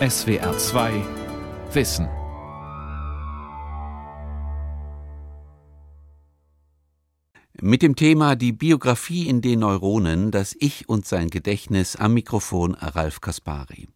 SWR 0.00 0.58
2 0.58 1.04
Wissen. 1.72 2.08
Mit 7.60 7.80
dem 7.82 7.94
Thema 7.94 8.34
Die 8.34 8.50
Biografie 8.50 9.28
in 9.28 9.40
den 9.40 9.60
Neuronen, 9.60 10.32
das 10.32 10.56
Ich 10.58 10.88
und 10.88 11.06
sein 11.06 11.30
Gedächtnis 11.30 11.94
am 11.94 12.14
Mikrofon 12.14 12.74
Ralf 12.74 13.20
Kaspari. 13.20 13.86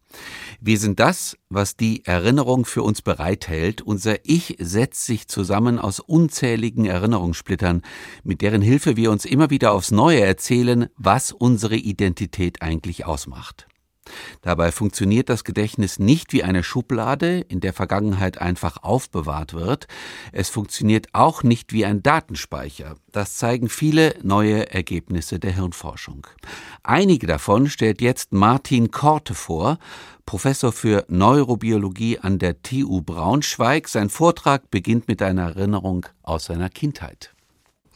Wir 0.61 0.79
sind 0.79 1.01
das, 1.01 1.37
was 1.49 1.75
die 1.75 2.05
Erinnerung 2.05 2.63
für 2.63 2.83
uns 2.83 3.01
bereithält. 3.01 3.81
Unser 3.81 4.25
Ich 4.25 4.55
setzt 4.57 5.05
sich 5.05 5.27
zusammen 5.27 5.79
aus 5.79 5.99
unzähligen 5.99 6.85
Erinnerungssplittern, 6.85 7.81
mit 8.23 8.41
deren 8.41 8.61
Hilfe 8.61 8.95
wir 8.95 9.11
uns 9.11 9.25
immer 9.25 9.49
wieder 9.49 9.73
aufs 9.73 9.91
Neue 9.91 10.21
erzählen, 10.21 10.87
was 10.95 11.33
unsere 11.33 11.75
Identität 11.75 12.61
eigentlich 12.61 13.05
ausmacht. 13.05 13.68
Dabei 14.41 14.71
funktioniert 14.71 15.29
das 15.29 15.43
Gedächtnis 15.43 15.99
nicht 15.99 16.33
wie 16.33 16.43
eine 16.43 16.63
Schublade, 16.63 17.39
in 17.41 17.59
der 17.59 17.73
Vergangenheit 17.73 18.39
einfach 18.39 18.83
aufbewahrt 18.83 19.53
wird. 19.53 19.87
Es 20.31 20.49
funktioniert 20.49 21.07
auch 21.13 21.43
nicht 21.43 21.73
wie 21.73 21.85
ein 21.85 22.03
Datenspeicher. 22.03 22.95
Das 23.11 23.37
zeigen 23.37 23.69
viele 23.69 24.15
neue 24.21 24.71
Ergebnisse 24.71 25.39
der 25.39 25.53
Hirnforschung. 25.53 26.27
Einige 26.83 27.27
davon 27.27 27.69
stellt 27.69 28.01
jetzt 28.01 28.33
Martin 28.33 28.91
Korte 28.91 29.33
vor, 29.33 29.79
Professor 30.25 30.71
für 30.71 31.05
Neurobiologie 31.07 32.19
an 32.19 32.37
der 32.37 32.61
TU 32.61 33.01
Braunschweig. 33.01 33.87
Sein 33.87 34.09
Vortrag 34.09 34.69
beginnt 34.69 35.07
mit 35.07 35.23
einer 35.23 35.55
Erinnerung 35.55 36.05
aus 36.21 36.45
seiner 36.45 36.69
Kindheit. 36.69 37.33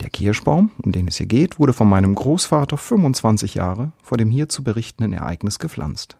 Der 0.04 0.10
Kirschbaum, 0.10 0.70
um 0.84 0.92
den 0.92 1.08
es 1.08 1.16
hier 1.16 1.28
geht, 1.28 1.60
wurde 1.60 1.72
von 1.72 1.88
meinem 1.88 2.14
Großvater 2.14 2.78
25 2.78 3.56
Jahre 3.56 3.94
vor 4.04 4.18
dem 4.18 4.30
hier 4.32 4.50
zu 4.50 4.62
berichtenden 4.62 5.14
Ereignis 5.14 5.60
gepflanzt. 5.60 6.18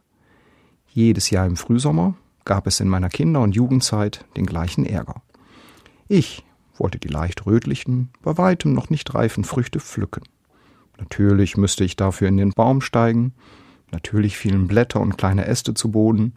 Jedes 0.88 1.30
Jahr 1.32 1.46
im 1.46 1.58
Frühsommer 1.58 2.16
gab 2.46 2.66
es 2.66 2.80
in 2.80 2.88
meiner 2.88 3.10
Kinder- 3.10 3.42
und 3.42 3.56
Jugendzeit 3.56 4.24
den 4.38 4.46
gleichen 4.46 4.86
Ärger. 4.86 5.22
Ich 6.08 6.46
wollte 6.78 6.98
die 6.98 7.10
leicht 7.10 7.46
rötlichen, 7.46 8.10
bei 8.22 8.38
weitem 8.38 8.72
noch 8.72 8.90
nicht 8.90 9.14
reifen 9.14 9.44
Früchte 9.44 9.82
pflücken. 9.82 10.24
Natürlich 10.98 11.58
müsste 11.58 11.84
ich 11.84 11.98
dafür 11.98 12.30
in 12.30 12.38
den 12.38 12.52
Baum 12.52 12.80
steigen, 12.80 13.34
natürlich 13.92 14.38
fielen 14.38 14.68
Blätter 14.68 15.02
und 15.02 15.18
kleine 15.18 15.46
Äste 15.46 15.74
zu 15.74 15.92
Boden, 15.92 16.34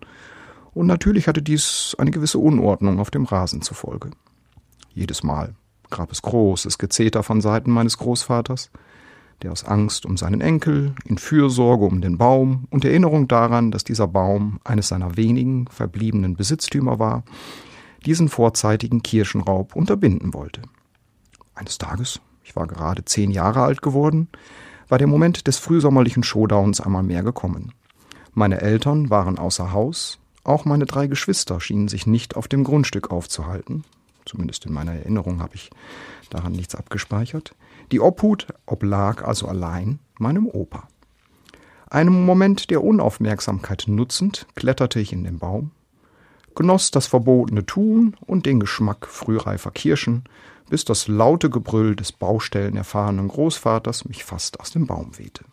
und 0.74 0.88
natürlich 0.88 1.28
hatte 1.28 1.42
dies 1.42 1.94
eine 1.96 2.10
gewisse 2.10 2.40
Unordnung 2.40 2.98
auf 2.98 3.12
dem 3.12 3.24
Rasen 3.24 3.62
zur 3.62 3.76
Folge. 3.76 4.10
Jedes 4.92 5.22
Mal 5.22 5.54
gab 5.90 6.12
es 6.12 6.22
großes 6.22 6.78
Gezeter 6.78 7.22
von 7.22 7.40
Seiten 7.40 7.70
meines 7.70 7.98
Großvaters, 7.98 8.70
der 9.42 9.52
aus 9.52 9.64
Angst 9.64 10.06
um 10.06 10.16
seinen 10.16 10.40
Enkel, 10.40 10.94
in 11.04 11.18
Fürsorge 11.18 11.84
um 11.84 12.00
den 12.00 12.18
Baum 12.18 12.66
und 12.70 12.84
Erinnerung 12.84 13.28
daran, 13.28 13.70
dass 13.70 13.84
dieser 13.84 14.08
Baum 14.08 14.60
eines 14.64 14.88
seiner 14.88 15.16
wenigen 15.16 15.66
verbliebenen 15.68 16.36
Besitztümer 16.36 16.98
war, 16.98 17.24
diesen 18.04 18.28
vorzeitigen 18.28 19.02
Kirschenraub 19.02 19.76
unterbinden 19.76 20.32
wollte. 20.32 20.62
Eines 21.54 21.78
Tages, 21.78 22.20
ich 22.44 22.56
war 22.56 22.66
gerade 22.66 23.04
zehn 23.04 23.30
Jahre 23.30 23.62
alt 23.62 23.82
geworden, 23.82 24.28
war 24.88 24.98
der 24.98 25.06
Moment 25.06 25.46
des 25.46 25.58
frühsommerlichen 25.58 26.22
Showdowns 26.22 26.80
einmal 26.80 27.02
mehr 27.02 27.22
gekommen. 27.22 27.72
Meine 28.32 28.60
Eltern 28.60 29.10
waren 29.10 29.38
außer 29.38 29.72
Haus, 29.72 30.18
auch 30.44 30.64
meine 30.64 30.86
drei 30.86 31.08
Geschwister 31.08 31.60
schienen 31.60 31.88
sich 31.88 32.06
nicht 32.06 32.36
auf 32.36 32.46
dem 32.46 32.62
Grundstück 32.62 33.10
aufzuhalten, 33.10 33.84
zumindest 34.26 34.66
in 34.66 34.72
meiner 34.72 34.92
Erinnerung 34.92 35.40
habe 35.40 35.54
ich 35.54 35.70
daran 36.30 36.52
nichts 36.52 36.74
abgespeichert. 36.74 37.54
Die 37.92 38.00
Obhut 38.00 38.48
oblag 38.66 39.22
also 39.22 39.46
allein 39.46 40.00
meinem 40.18 40.46
Opa. 40.46 40.88
Einem 41.88 42.24
Moment 42.26 42.70
der 42.70 42.82
Unaufmerksamkeit 42.82 43.84
nutzend, 43.86 44.46
kletterte 44.56 44.98
ich 44.98 45.12
in 45.12 45.22
den 45.22 45.38
Baum, 45.38 45.70
genoss 46.56 46.90
das 46.90 47.06
verbotene 47.06 47.64
Tun 47.64 48.16
und 48.26 48.44
den 48.44 48.58
Geschmack 48.58 49.06
frühreifer 49.06 49.70
Kirschen, 49.70 50.24
bis 50.68 50.84
das 50.84 51.06
laute 51.06 51.48
Gebrüll 51.48 51.94
des 51.94 52.10
baustellenerfahrenen 52.10 53.28
Großvaters 53.28 54.06
mich 54.06 54.24
fast 54.24 54.58
aus 54.58 54.72
dem 54.72 54.86
Baum 54.86 55.16
wehte. 55.16 55.44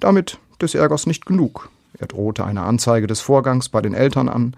Damit 0.00 0.38
des 0.60 0.74
Ärgers 0.74 1.06
nicht 1.06 1.26
genug. 1.26 1.70
Er 1.96 2.08
drohte 2.08 2.44
eine 2.44 2.62
Anzeige 2.62 3.06
des 3.06 3.20
Vorgangs 3.20 3.68
bei 3.68 3.80
den 3.80 3.94
Eltern 3.94 4.28
an, 4.28 4.56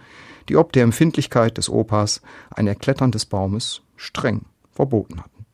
die 0.51 0.57
ob 0.57 0.73
der 0.73 0.83
Empfindlichkeit 0.83 1.59
des 1.59 1.71
Opas 1.71 2.23
ein 2.51 2.67
Erklettern 2.67 3.13
des 3.13 3.25
Baumes 3.25 3.83
streng 3.97 4.47
verboten 4.73 5.21
hatten. 5.21 5.47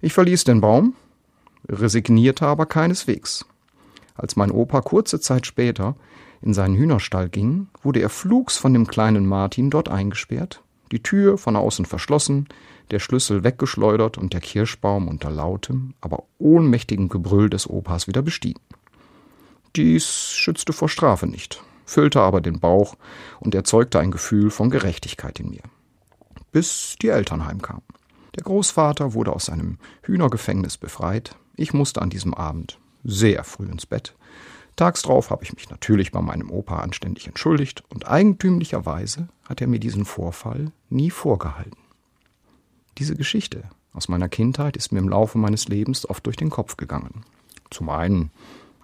Ich 0.00 0.12
verließ 0.12 0.44
den 0.44 0.60
Baum, 0.60 0.94
resignierte 1.68 2.46
aber 2.46 2.66
keineswegs. 2.66 3.46
Als 4.14 4.36
mein 4.36 4.52
Opa 4.52 4.80
kurze 4.80 5.18
Zeit 5.18 5.44
später 5.44 5.96
in 6.40 6.54
seinen 6.54 6.76
Hühnerstall 6.76 7.28
ging, 7.28 7.66
wurde 7.82 7.98
er 7.98 8.08
flugs 8.08 8.56
von 8.56 8.72
dem 8.72 8.86
kleinen 8.86 9.26
Martin 9.26 9.70
dort 9.70 9.88
eingesperrt, 9.88 10.62
die 10.92 11.02
Tür 11.02 11.36
von 11.36 11.56
außen 11.56 11.84
verschlossen, 11.84 12.46
der 12.92 13.00
Schlüssel 13.00 13.42
weggeschleudert 13.42 14.18
und 14.18 14.32
der 14.32 14.40
Kirschbaum 14.40 15.08
unter 15.08 15.30
lautem, 15.30 15.94
aber 16.00 16.22
ohnmächtigem 16.38 17.08
Gebrüll 17.08 17.50
des 17.50 17.68
Opas 17.68 18.06
wieder 18.06 18.22
bestiegen. 18.22 18.60
Dies 19.74 20.30
schützte 20.30 20.72
vor 20.72 20.88
Strafe 20.88 21.26
nicht, 21.26 21.64
füllte 21.86 22.20
aber 22.20 22.40
den 22.40 22.60
Bauch 22.60 22.96
und 23.40 23.54
erzeugte 23.54 23.98
ein 23.98 24.10
Gefühl 24.10 24.50
von 24.50 24.68
Gerechtigkeit 24.68 25.40
in 25.40 25.50
mir. 25.50 25.62
Bis 26.52 26.96
die 27.00 27.08
Eltern 27.08 27.46
heimkamen. 27.46 27.82
Der 28.34 28.42
Großvater 28.42 29.14
wurde 29.14 29.32
aus 29.32 29.46
seinem 29.46 29.78
Hühnergefängnis 30.02 30.76
befreit. 30.76 31.36
Ich 31.54 31.72
musste 31.72 32.02
an 32.02 32.10
diesem 32.10 32.34
Abend 32.34 32.78
sehr 33.02 33.44
früh 33.44 33.66
ins 33.66 33.86
Bett. 33.86 34.14
Tags 34.76 35.00
drauf 35.00 35.30
habe 35.30 35.42
ich 35.42 35.54
mich 35.54 35.70
natürlich 35.70 36.12
bei 36.12 36.20
meinem 36.20 36.50
Opa 36.50 36.80
anständig 36.80 37.26
entschuldigt 37.26 37.82
und 37.88 38.06
eigentümlicherweise 38.06 39.28
hat 39.48 39.62
er 39.62 39.68
mir 39.68 39.80
diesen 39.80 40.04
Vorfall 40.04 40.70
nie 40.90 41.10
vorgehalten. 41.10 41.78
Diese 42.98 43.16
Geschichte 43.16 43.64
aus 43.94 44.08
meiner 44.08 44.28
Kindheit 44.28 44.76
ist 44.76 44.92
mir 44.92 44.98
im 44.98 45.08
Laufe 45.08 45.38
meines 45.38 45.68
Lebens 45.68 46.08
oft 46.08 46.26
durch 46.26 46.36
den 46.36 46.50
Kopf 46.50 46.76
gegangen. 46.76 47.24
Zum 47.70 47.88
einen 47.88 48.30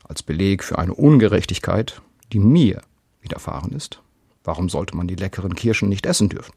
als 0.05 0.23
Beleg 0.23 0.65
für 0.65 0.79
eine 0.79 0.95
Ungerechtigkeit, 0.95 2.01
die 2.33 2.39
mir 2.39 2.81
widerfahren 3.23 3.73
ist. 3.73 4.03
Warum 4.45 4.69
sollte 4.69 4.97
man 4.97 5.07
die 5.07 5.15
leckeren 5.15 5.55
Kirschen 5.55 5.89
nicht 5.89 6.07
essen 6.07 6.29
dürfen? 6.29 6.53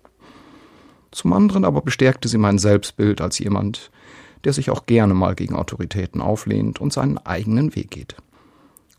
Zum 1.12 1.34
anderen 1.34 1.64
aber 1.64 1.82
bestärkte 1.82 2.28
sie 2.28 2.38
mein 2.38 2.58
Selbstbild 2.58 3.22
als 3.22 3.40
jemand, 3.40 3.92
der 4.44 4.54
sich 4.54 4.70
auch 4.70 4.86
gerne 4.86 5.14
mal 5.14 5.36
gegen 5.36 5.56
Autoritäten 5.56 6.22
auflehnt 6.22 6.82
und 6.82 6.94
seinen 6.94 7.18
eigenen 7.18 7.76
Weg 7.76 7.92
geht. 7.92 8.16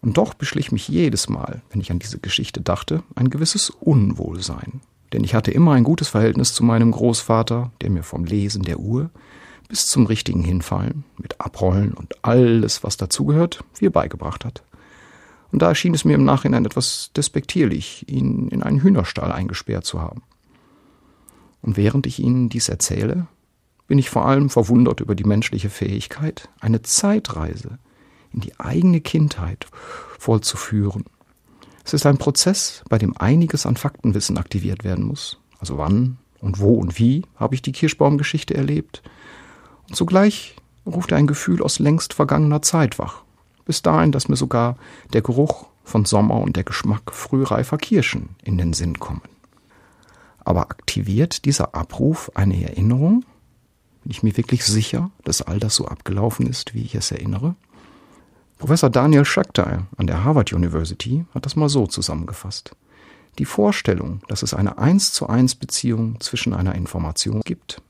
Und 0.01 0.17
doch 0.17 0.35
beschlich 0.35 0.73
mich 0.73 0.89
jedes 0.89 1.29
Mal, 1.29 1.63
wenn 1.71 1.81
ich 1.81 1.91
an 1.91 1.99
diese 1.99 2.19
Geschichte 2.19 2.61
dachte, 2.61 3.03
ein 3.15 3.31
gewisses 3.31 3.71
Unwohlsein. 3.71 4.81
Denn 5.13 5.25
ich 5.25 5.35
hatte 5.35 5.51
immer 5.51 5.73
ein 5.73 5.85
gutes 5.85 6.09
Verhältnis 6.09 6.55
zu 6.55 6.65
meinem 6.65 6.91
Großvater, 6.91 7.71
der 7.81 7.91
mir 7.91 8.03
vom 8.03 8.25
Lesen 8.25 8.63
der 8.63 8.79
Uhr 8.79 9.11
bis 9.69 9.87
zum 9.87 10.07
richtigen 10.07 10.43
Hinfallen, 10.43 11.05
mit 11.17 11.41
Abrollen 11.41 11.93
und 11.93 12.25
alles, 12.25 12.85
was 12.85 12.97
dazugehört, 12.97 13.65
viel 13.73 13.91
beigebracht 13.91 14.45
hat. 14.45 14.63
Und 15.57 15.63
da 15.63 15.71
erschien 15.71 15.95
es 15.95 16.05
mir 16.05 16.17
im 16.17 16.25
Nachhinein 16.27 16.67
etwas 16.67 17.13
despektierlich, 17.17 18.07
ihn 18.11 18.49
in 18.49 18.63
einen 18.63 18.83
Hühnerstall 18.83 19.33
eingesperrt 19.33 19.87
zu 19.87 20.03
haben. 20.03 20.21
Und 21.63 21.79
während 21.79 22.07
ich 22.07 22.19
Ihnen 22.19 22.51
dies 22.51 22.69
erzähle, 22.69 23.27
bin 23.87 23.99
ich 23.99 24.11
vor 24.11 24.27
allem 24.27 24.51
verwundert 24.51 25.01
über 25.01 25.15
die 25.15 25.25
menschliche 25.25 25.71
Fähigkeit, 25.71 26.51
eine 26.61 26.83
Zeitreise 26.83 27.79
in 28.35 28.43
die 28.43 28.61
eigene 28.61 29.01
Kindheit 29.01 29.67
vollzuführen. 30.19 31.07
Es 31.87 31.95
ist 31.95 32.05
ein 32.05 32.19
Prozess, 32.19 32.85
bei 32.91 32.99
dem 32.99 33.17
einiges 33.17 33.65
an 33.65 33.79
Faktenwissen 33.79 34.37
aktiviert 34.37 34.85
werden 34.85 35.07
muss. 35.07 35.41
Also 35.59 35.79
wann 35.79 36.19
und 36.39 36.61
wo 36.61 36.75
und 36.75 36.99
wie 36.99 37.23
habe 37.37 37.55
ich 37.55 37.63
die 37.63 37.73
Kirschbaumgeschichte 37.73 38.53
erlebt? 38.53 39.03
Und 39.89 39.97
zugleich 39.97 40.55
ruft 40.85 41.13
er 41.13 41.17
ein 41.17 41.27
Gefühl 41.27 41.63
aus 41.63 41.79
längst 41.79 42.13
vergangener 42.13 42.61
Zeit 42.61 42.99
wach 42.99 43.23
bis 43.67 43.83
dahin, 43.83 44.13
dass 44.13 44.29
mir 44.29 44.37
sogar 44.37 44.77
der 45.13 45.21
Geruch 45.21 45.67
von 45.85 46.05
Sommer 46.05 46.41
und 46.41 46.57
der 46.57 46.65
Geschmack 46.65 47.13
frühreifer 47.13 47.77
Kirschen 47.77 48.31
in 48.43 48.57
den 48.57 48.73
Sinn 48.73 48.99
kommen. 48.99 49.23
Aber 50.39 50.63
aktiviert 50.63 51.45
dieser 51.45 51.75
Abruf 51.75 52.31
eine 52.35 52.63
Erinnerung? 52.63 53.25
Bin 54.03 54.11
ich 54.11 54.23
mir 54.23 54.37
wirklich 54.37 54.65
sicher, 54.65 55.11
dass 55.25 55.43
all 55.43 55.59
das 55.59 55.75
so 55.75 55.87
abgelaufen 55.87 56.47
ist, 56.47 56.73
wie 56.73 56.83
ich 56.83 56.95
es 56.95 57.11
erinnere? 57.11 57.57
Professor 58.59 58.89
Daniel 58.89 59.25
Schakter 59.25 59.87
an 59.97 60.07
der 60.07 60.25
Harvard 60.25 60.53
University 60.53 61.25
hat 61.35 61.45
das 61.45 61.57
mal 61.57 61.69
so 61.69 61.87
zusammengefasst. 61.87 62.75
Die 63.39 63.45
Vorstellung, 63.45 64.21
dass 64.29 64.43
es 64.43 64.55
eine 64.55 64.79
eins 64.79 65.13
zu 65.13 65.29
eins 65.29 65.55
Beziehung 65.55 66.21
zwischen 66.21 66.55
einer 66.55 66.75
Information 66.75 67.43
gibt, 67.45 67.83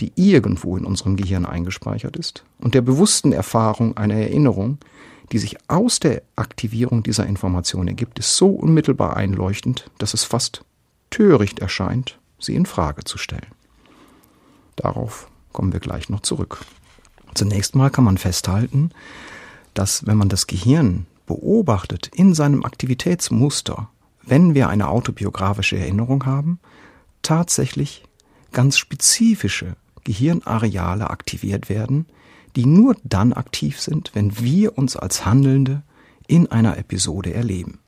die 0.00 0.12
irgendwo 0.16 0.76
in 0.76 0.84
unserem 0.84 1.16
Gehirn 1.16 1.46
eingespeichert 1.46 2.16
ist, 2.16 2.44
und 2.58 2.74
der 2.74 2.82
bewussten 2.82 3.32
Erfahrung 3.32 3.96
einer 3.96 4.14
Erinnerung, 4.14 4.78
die 5.32 5.38
sich 5.38 5.56
aus 5.68 6.00
der 6.00 6.22
Aktivierung 6.36 7.02
dieser 7.02 7.26
Information 7.26 7.88
ergibt, 7.88 8.18
ist 8.18 8.36
so 8.36 8.48
unmittelbar 8.48 9.16
einleuchtend, 9.16 9.90
dass 9.98 10.14
es 10.14 10.24
fast 10.24 10.64
töricht 11.10 11.58
erscheint, 11.58 12.18
sie 12.38 12.54
in 12.54 12.66
Frage 12.66 13.04
zu 13.04 13.18
stellen. 13.18 13.52
Darauf 14.76 15.30
kommen 15.52 15.72
wir 15.72 15.80
gleich 15.80 16.08
noch 16.08 16.20
zurück. 16.20 16.64
Zunächst 17.34 17.74
mal 17.74 17.90
kann 17.90 18.04
man 18.04 18.18
festhalten, 18.18 18.90
dass 19.74 20.06
wenn 20.06 20.16
man 20.16 20.28
das 20.28 20.46
Gehirn 20.46 21.06
beobachtet 21.26 22.08
in 22.14 22.34
seinem 22.34 22.64
Aktivitätsmuster, 22.64 23.88
wenn 24.22 24.54
wir 24.54 24.68
eine 24.68 24.88
autobiografische 24.88 25.76
Erinnerung 25.76 26.26
haben, 26.26 26.58
tatsächlich 27.22 28.04
ganz 28.52 28.78
spezifische 28.78 29.76
Gehirnareale 30.04 31.10
aktiviert 31.10 31.68
werden, 31.68 32.06
die 32.58 32.66
nur 32.66 32.96
dann 33.04 33.32
aktiv 33.32 33.80
sind, 33.80 34.10
wenn 34.14 34.40
wir 34.40 34.76
uns 34.76 34.96
als 34.96 35.24
Handelnde 35.24 35.84
in 36.26 36.50
einer 36.50 36.76
Episode 36.76 37.32
erleben. 37.32 37.78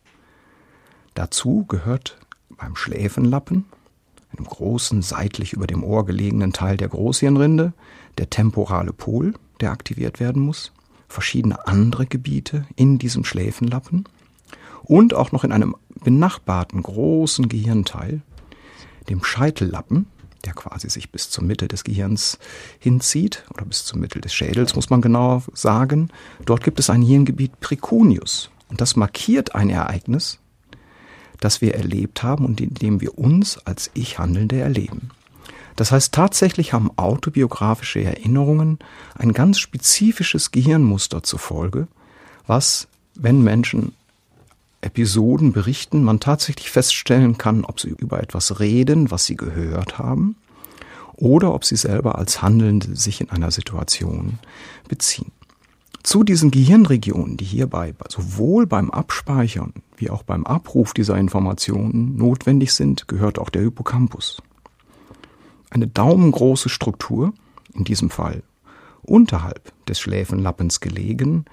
Dazu 1.15 1.65
gehört 1.67 2.19
beim 2.51 2.77
Schläfenlappen, 2.77 3.65
einem 4.33 4.47
großen 4.47 5.03
seitlich 5.03 5.55
über 5.55 5.67
dem 5.67 5.83
Ohr 5.83 6.07
gelegenen 6.07 6.53
Teil 6.53 6.77
der 6.77 6.87
Großhirnrinde, 6.87 7.73
der 8.17 8.31
temporale 8.31 8.93
Pol, 8.93 9.35
der 9.59 9.73
aktiviert 9.73 10.21
werden 10.21 10.41
muss, 10.41 10.71
verschiedene 11.09 11.67
andere 11.67 12.07
Gebiete 12.07 12.65
in 12.77 12.99
diesem 12.99 13.25
Schläfenlappen 13.25 14.05
und 14.85 15.15
auch 15.15 15.33
noch 15.33 15.43
in 15.43 15.51
einem 15.51 15.75
benachbarten 16.05 16.85
großen 16.85 17.49
Gehirnteil, 17.49 18.23
dem 19.09 19.25
Scheitellappen, 19.25 20.07
der 20.45 20.55
quasi 20.55 20.89
sich 20.89 21.11
bis 21.11 21.31
zur 21.31 21.45
Mitte 21.45 21.69
des 21.69 21.85
Gehirns 21.85 22.39
hinzieht, 22.79 23.45
oder 23.53 23.65
bis 23.65 23.85
zur 23.85 23.99
Mitte 23.99 24.21
des 24.21 24.35
Schädels, 24.35 24.75
muss 24.75 24.91
man 24.91 25.01
genauer 25.01 25.43
sagen. 25.53 26.11
Dort 26.45 26.65
gibt 26.65 26.81
es 26.81 26.91
ein 26.91 27.03
Hirngebiet 27.03 27.61
Preconius. 27.61 28.51
Und 28.69 28.81
das 28.81 28.97
markiert 28.97 29.55
ein 29.55 29.69
Ereignis, 29.69 30.39
das 31.41 31.61
wir 31.61 31.75
erlebt 31.75 32.23
haben 32.23 32.45
und 32.45 32.61
in 32.61 32.75
dem 32.75 33.01
wir 33.01 33.19
uns 33.19 33.59
als 33.59 33.91
Ich-Handelnde 33.95 34.61
erleben. 34.61 35.11
Das 35.77 35.93
heißt, 35.93 36.13
tatsächlich 36.13 36.73
haben 36.73 36.91
autobiografische 36.97 38.03
Erinnerungen 38.05 38.79
ein 39.15 39.33
ganz 39.33 39.59
spezifisches 39.59 40.51
Gehirnmuster 40.51 41.23
zur 41.23 41.39
Folge, 41.39 41.89
was, 42.47 42.89
wenn 43.15 43.43
Menschen 43.43 43.93
Episoden 44.81 45.53
berichten, 45.53 46.03
man 46.03 46.21
tatsächlich 46.21 46.71
feststellen 46.71 47.39
kann, 47.39 47.65
ob 47.65 47.81
sie 47.81 47.91
über 47.91 48.23
etwas 48.23 48.61
reden, 48.61 49.11
was 49.11 49.27
sie 49.27 49.37
gehört 49.37 49.99
haben, 49.99 50.37
oder 51.17 51.53
ob 51.53 51.65
sie 51.65 51.77
selber 51.77 52.17
als 52.17 52.41
Handelnde 52.41 52.97
sich 52.97 53.21
in 53.21 53.31
einer 53.31 53.51
Situation 53.51 54.39
beziehen. 54.89 55.33
Zu 56.03 56.25
diesen 56.25 56.51
Gehirnregionen, 56.51 57.37
die 57.37 57.45
hierbei 57.45 57.95
sowohl 58.09 58.67
beim 58.67 58.91
Abspeichern 58.91 59.75
wie 59.97 60.09
auch 60.09 60.23
beim 60.23 60.47
Abruf 60.47 60.95
dieser 60.95 61.19
Informationen 61.19 62.17
notwendig 62.17 62.73
sind, 62.73 63.07
gehört 63.07 63.39
auch 63.39 63.51
der 63.51 63.63
Hippocampus. 63.63 64.43
Eine 65.69 65.87
daumengroße 65.87 66.71
Struktur, 66.71 67.35
in 67.75 67.85
diesem 67.85 68.09
Fall 68.09 68.43
unterhalb 69.03 69.73
des 69.87 70.01
Schläfenlappens 70.01 70.81
gelegen, 70.81 71.45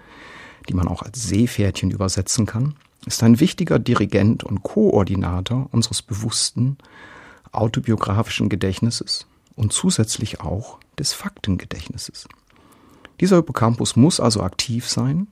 die 0.70 0.74
man 0.74 0.88
auch 0.88 1.02
als 1.02 1.24
Seepferdchen 1.24 1.92
übersetzen 1.92 2.46
kann, 2.46 2.76
ist 3.06 3.24
ein 3.24 3.40
wichtiger 3.40 3.80
Dirigent 3.80 4.44
und 4.44 4.64
Koordinator 4.64 5.70
unseres 5.72 6.02
bewussten 6.02 6.78
autobiografischen 7.52 8.50
Gedächtnisses 8.50 9.28
und 9.56 9.74
zusätzlich 9.74 10.42
auch 10.42 10.80
des 11.00 11.14
Faktengedächtnisses. 11.14 12.28
Dieser 13.20 13.38
Hippocampus 13.38 13.96
muss 13.96 14.20
also 14.20 14.42
aktiv 14.42 14.88
sein 14.88 15.28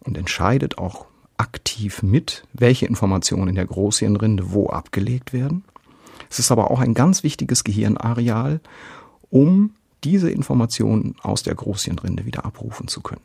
und 0.00 0.16
entscheidet 0.16 0.78
auch 0.78 1.06
aktiv 1.36 2.02
mit, 2.02 2.44
welche 2.52 2.86
Informationen 2.86 3.48
in 3.48 3.54
der 3.54 3.66
Großhirnrinde 3.66 4.52
wo 4.52 4.68
abgelegt 4.68 5.32
werden. 5.32 5.64
Es 6.28 6.38
ist 6.38 6.52
aber 6.52 6.70
auch 6.70 6.80
ein 6.80 6.94
ganz 6.94 7.22
wichtiges 7.22 7.64
Gehirnareal, 7.64 8.60
um 9.30 9.74
diese 10.04 10.30
Informationen 10.30 11.16
aus 11.22 11.42
der 11.42 11.54
Großhirnrinde 11.54 12.24
wieder 12.24 12.44
abrufen 12.44 12.88
zu 12.88 13.00
können. 13.00 13.22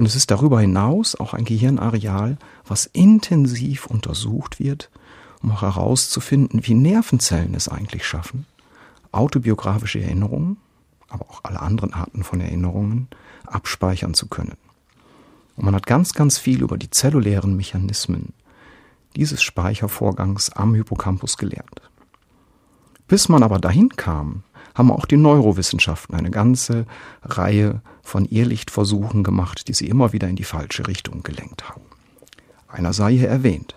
Und 0.00 0.06
es 0.06 0.16
ist 0.16 0.30
darüber 0.30 0.62
hinaus 0.62 1.14
auch 1.14 1.34
ein 1.34 1.44
Gehirnareal, 1.44 2.38
was 2.66 2.86
intensiv 2.86 3.84
untersucht 3.84 4.58
wird, 4.58 4.88
um 5.42 5.50
auch 5.50 5.60
herauszufinden, 5.60 6.66
wie 6.66 6.72
Nervenzellen 6.72 7.52
es 7.52 7.68
eigentlich 7.68 8.06
schaffen, 8.06 8.46
autobiografische 9.12 10.00
Erinnerungen, 10.00 10.56
aber 11.10 11.26
auch 11.28 11.40
alle 11.42 11.60
anderen 11.60 11.92
Arten 11.92 12.24
von 12.24 12.40
Erinnerungen 12.40 13.08
abspeichern 13.44 14.14
zu 14.14 14.28
können. 14.28 14.56
Und 15.56 15.66
man 15.66 15.74
hat 15.74 15.86
ganz, 15.86 16.14
ganz 16.14 16.38
viel 16.38 16.62
über 16.62 16.78
die 16.78 16.88
zellulären 16.88 17.54
Mechanismen 17.54 18.32
dieses 19.16 19.42
Speichervorgangs 19.42 20.48
am 20.48 20.74
Hippocampus 20.74 21.36
gelernt. 21.36 21.89
Bis 23.10 23.28
man 23.28 23.42
aber 23.42 23.58
dahin 23.58 23.88
kam, 23.88 24.44
haben 24.72 24.92
auch 24.92 25.04
die 25.04 25.16
Neurowissenschaften 25.16 26.14
eine 26.14 26.30
ganze 26.30 26.86
Reihe 27.24 27.82
von 28.04 28.24
Irrlichtversuchen 28.24 29.24
gemacht, 29.24 29.66
die 29.66 29.74
sie 29.74 29.88
immer 29.88 30.12
wieder 30.12 30.28
in 30.28 30.36
die 30.36 30.44
falsche 30.44 30.86
Richtung 30.86 31.24
gelenkt 31.24 31.68
haben. 31.68 31.82
Einer 32.68 32.92
sei 32.92 33.14
hier 33.14 33.28
erwähnt. 33.28 33.74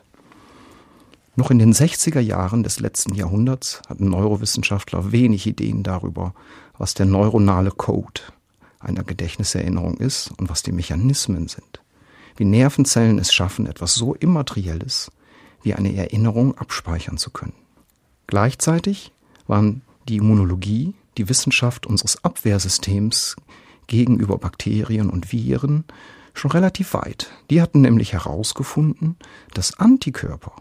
Noch 1.35 1.50
in 1.50 1.57
den 1.57 1.74
60er 1.74 2.19
Jahren 2.19 2.62
des 2.62 2.80
letzten 2.80 3.15
Jahrhunderts 3.15 3.81
hatten 3.89 4.07
Neurowissenschaftler 4.07 5.12
wenig 5.12 5.47
Ideen 5.47 5.81
darüber, 5.81 6.35
was 6.77 6.94
der 6.94 7.07
neuronale 7.07 7.71
Code 7.71 8.21
einer 8.80 9.03
Gedächtniserinnerung 9.03 9.97
ist 9.97 10.30
und 10.38 10.51
was 10.51 10.62
die 10.62 10.74
Mechanismen 10.74 11.47
sind. 11.47 11.81
Wie 12.35 12.45
Nervenzellen 12.45 13.18
es 13.18 13.33
schaffen, 13.33 13.65
etwas 13.65 13.95
so 13.95 14.13
Immaterielles 14.13 15.12
wie 15.63 15.74
eine 15.74 15.95
Erinnerung 15.95 16.56
abspeichern 16.56 17.18
zu 17.18 17.31
können. 17.31 17.56
Gleichzeitig 18.27 19.12
waren 19.48 19.81
die 20.07 20.18
Immunologie, 20.18 20.94
die 21.18 21.30
Wissenschaft 21.30 21.86
unseres 21.86 22.24
Abwehrsystems 22.24 23.36
gegenüber 23.88 24.38
Bakterien 24.38 25.10
und 25.10 25.31
Viren 25.31 25.86
schon 26.34 26.51
relativ 26.51 26.94
weit. 26.94 27.31
Die 27.50 27.62
hatten 27.62 27.81
nämlich 27.81 28.13
herausgefunden, 28.13 29.18
dass 29.54 29.78
Antikörper, 29.80 30.54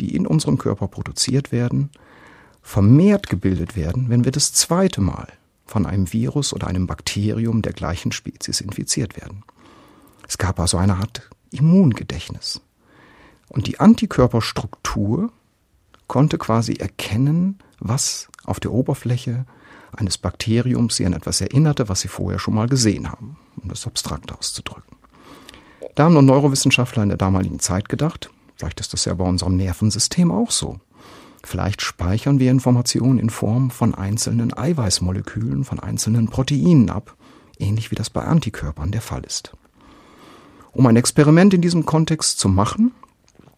die 0.00 0.14
in 0.14 0.26
unserem 0.26 0.58
Körper 0.58 0.88
produziert 0.88 1.52
werden, 1.52 1.90
vermehrt 2.62 3.28
gebildet 3.28 3.76
werden, 3.76 4.08
wenn 4.08 4.24
wir 4.24 4.32
das 4.32 4.52
zweite 4.52 5.00
Mal 5.00 5.28
von 5.66 5.86
einem 5.86 6.12
Virus 6.12 6.52
oder 6.52 6.66
einem 6.66 6.86
Bakterium 6.86 7.62
der 7.62 7.72
gleichen 7.72 8.12
Spezies 8.12 8.60
infiziert 8.60 9.16
werden. 9.16 9.44
Es 10.26 10.38
gab 10.38 10.58
also 10.58 10.78
eine 10.78 10.96
Art 10.96 11.30
Immungedächtnis. 11.50 12.60
Und 13.48 13.66
die 13.66 13.78
Antikörperstruktur 13.78 15.30
konnte 16.06 16.38
quasi 16.38 16.74
erkennen, 16.74 17.58
was 17.80 18.28
auf 18.44 18.60
der 18.60 18.72
Oberfläche 18.72 19.46
eines 19.92 20.18
Bakteriums 20.18 20.96
sie 20.96 21.06
an 21.06 21.12
etwas 21.12 21.40
erinnerte, 21.40 21.88
was 21.88 22.00
sie 22.00 22.08
vorher 22.08 22.38
schon 22.38 22.54
mal 22.54 22.68
gesehen 22.68 23.10
haben, 23.10 23.36
um 23.62 23.68
das 23.68 23.86
abstrakt 23.86 24.32
auszudrücken. 24.32 24.96
Da 25.94 26.04
haben 26.04 26.14
nur 26.14 26.22
Neurowissenschaftler 26.22 27.04
in 27.04 27.10
der 27.10 27.18
damaligen 27.18 27.60
Zeit 27.60 27.88
gedacht, 27.88 28.30
vielleicht 28.56 28.80
ist 28.80 28.92
das 28.92 29.04
ja 29.04 29.14
bei 29.14 29.24
unserem 29.24 29.56
Nervensystem 29.56 30.30
auch 30.32 30.50
so. 30.50 30.80
Vielleicht 31.44 31.82
speichern 31.82 32.40
wir 32.40 32.50
Informationen 32.50 33.18
in 33.18 33.30
Form 33.30 33.70
von 33.70 33.94
einzelnen 33.94 34.56
Eiweißmolekülen, 34.56 35.64
von 35.64 35.78
einzelnen 35.78 36.28
Proteinen 36.28 36.90
ab, 36.90 37.16
ähnlich 37.58 37.90
wie 37.90 37.96
das 37.96 38.10
bei 38.10 38.24
Antikörpern 38.24 38.90
der 38.90 39.02
Fall 39.02 39.24
ist. 39.24 39.52
Um 40.72 40.86
ein 40.86 40.96
Experiment 40.96 41.54
in 41.54 41.60
diesem 41.60 41.86
Kontext 41.86 42.40
zu 42.40 42.48
machen, 42.48 42.92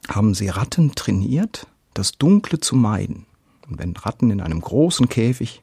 haben 0.08 0.34
sie 0.34 0.48
Ratten 0.48 0.94
trainiert, 0.94 1.66
das 1.98 2.12
Dunkle 2.12 2.60
zu 2.60 2.76
meiden. 2.76 3.26
Und 3.68 3.78
wenn 3.78 3.96
Ratten 3.96 4.30
in 4.30 4.40
einem 4.40 4.60
großen 4.60 5.08
Käfig 5.08 5.62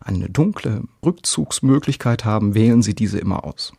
eine 0.00 0.28
dunkle 0.28 0.82
Rückzugsmöglichkeit 1.04 2.24
haben, 2.24 2.54
wählen 2.54 2.82
sie 2.82 2.94
diese 2.94 3.18
immer 3.18 3.44
aus. 3.44 3.72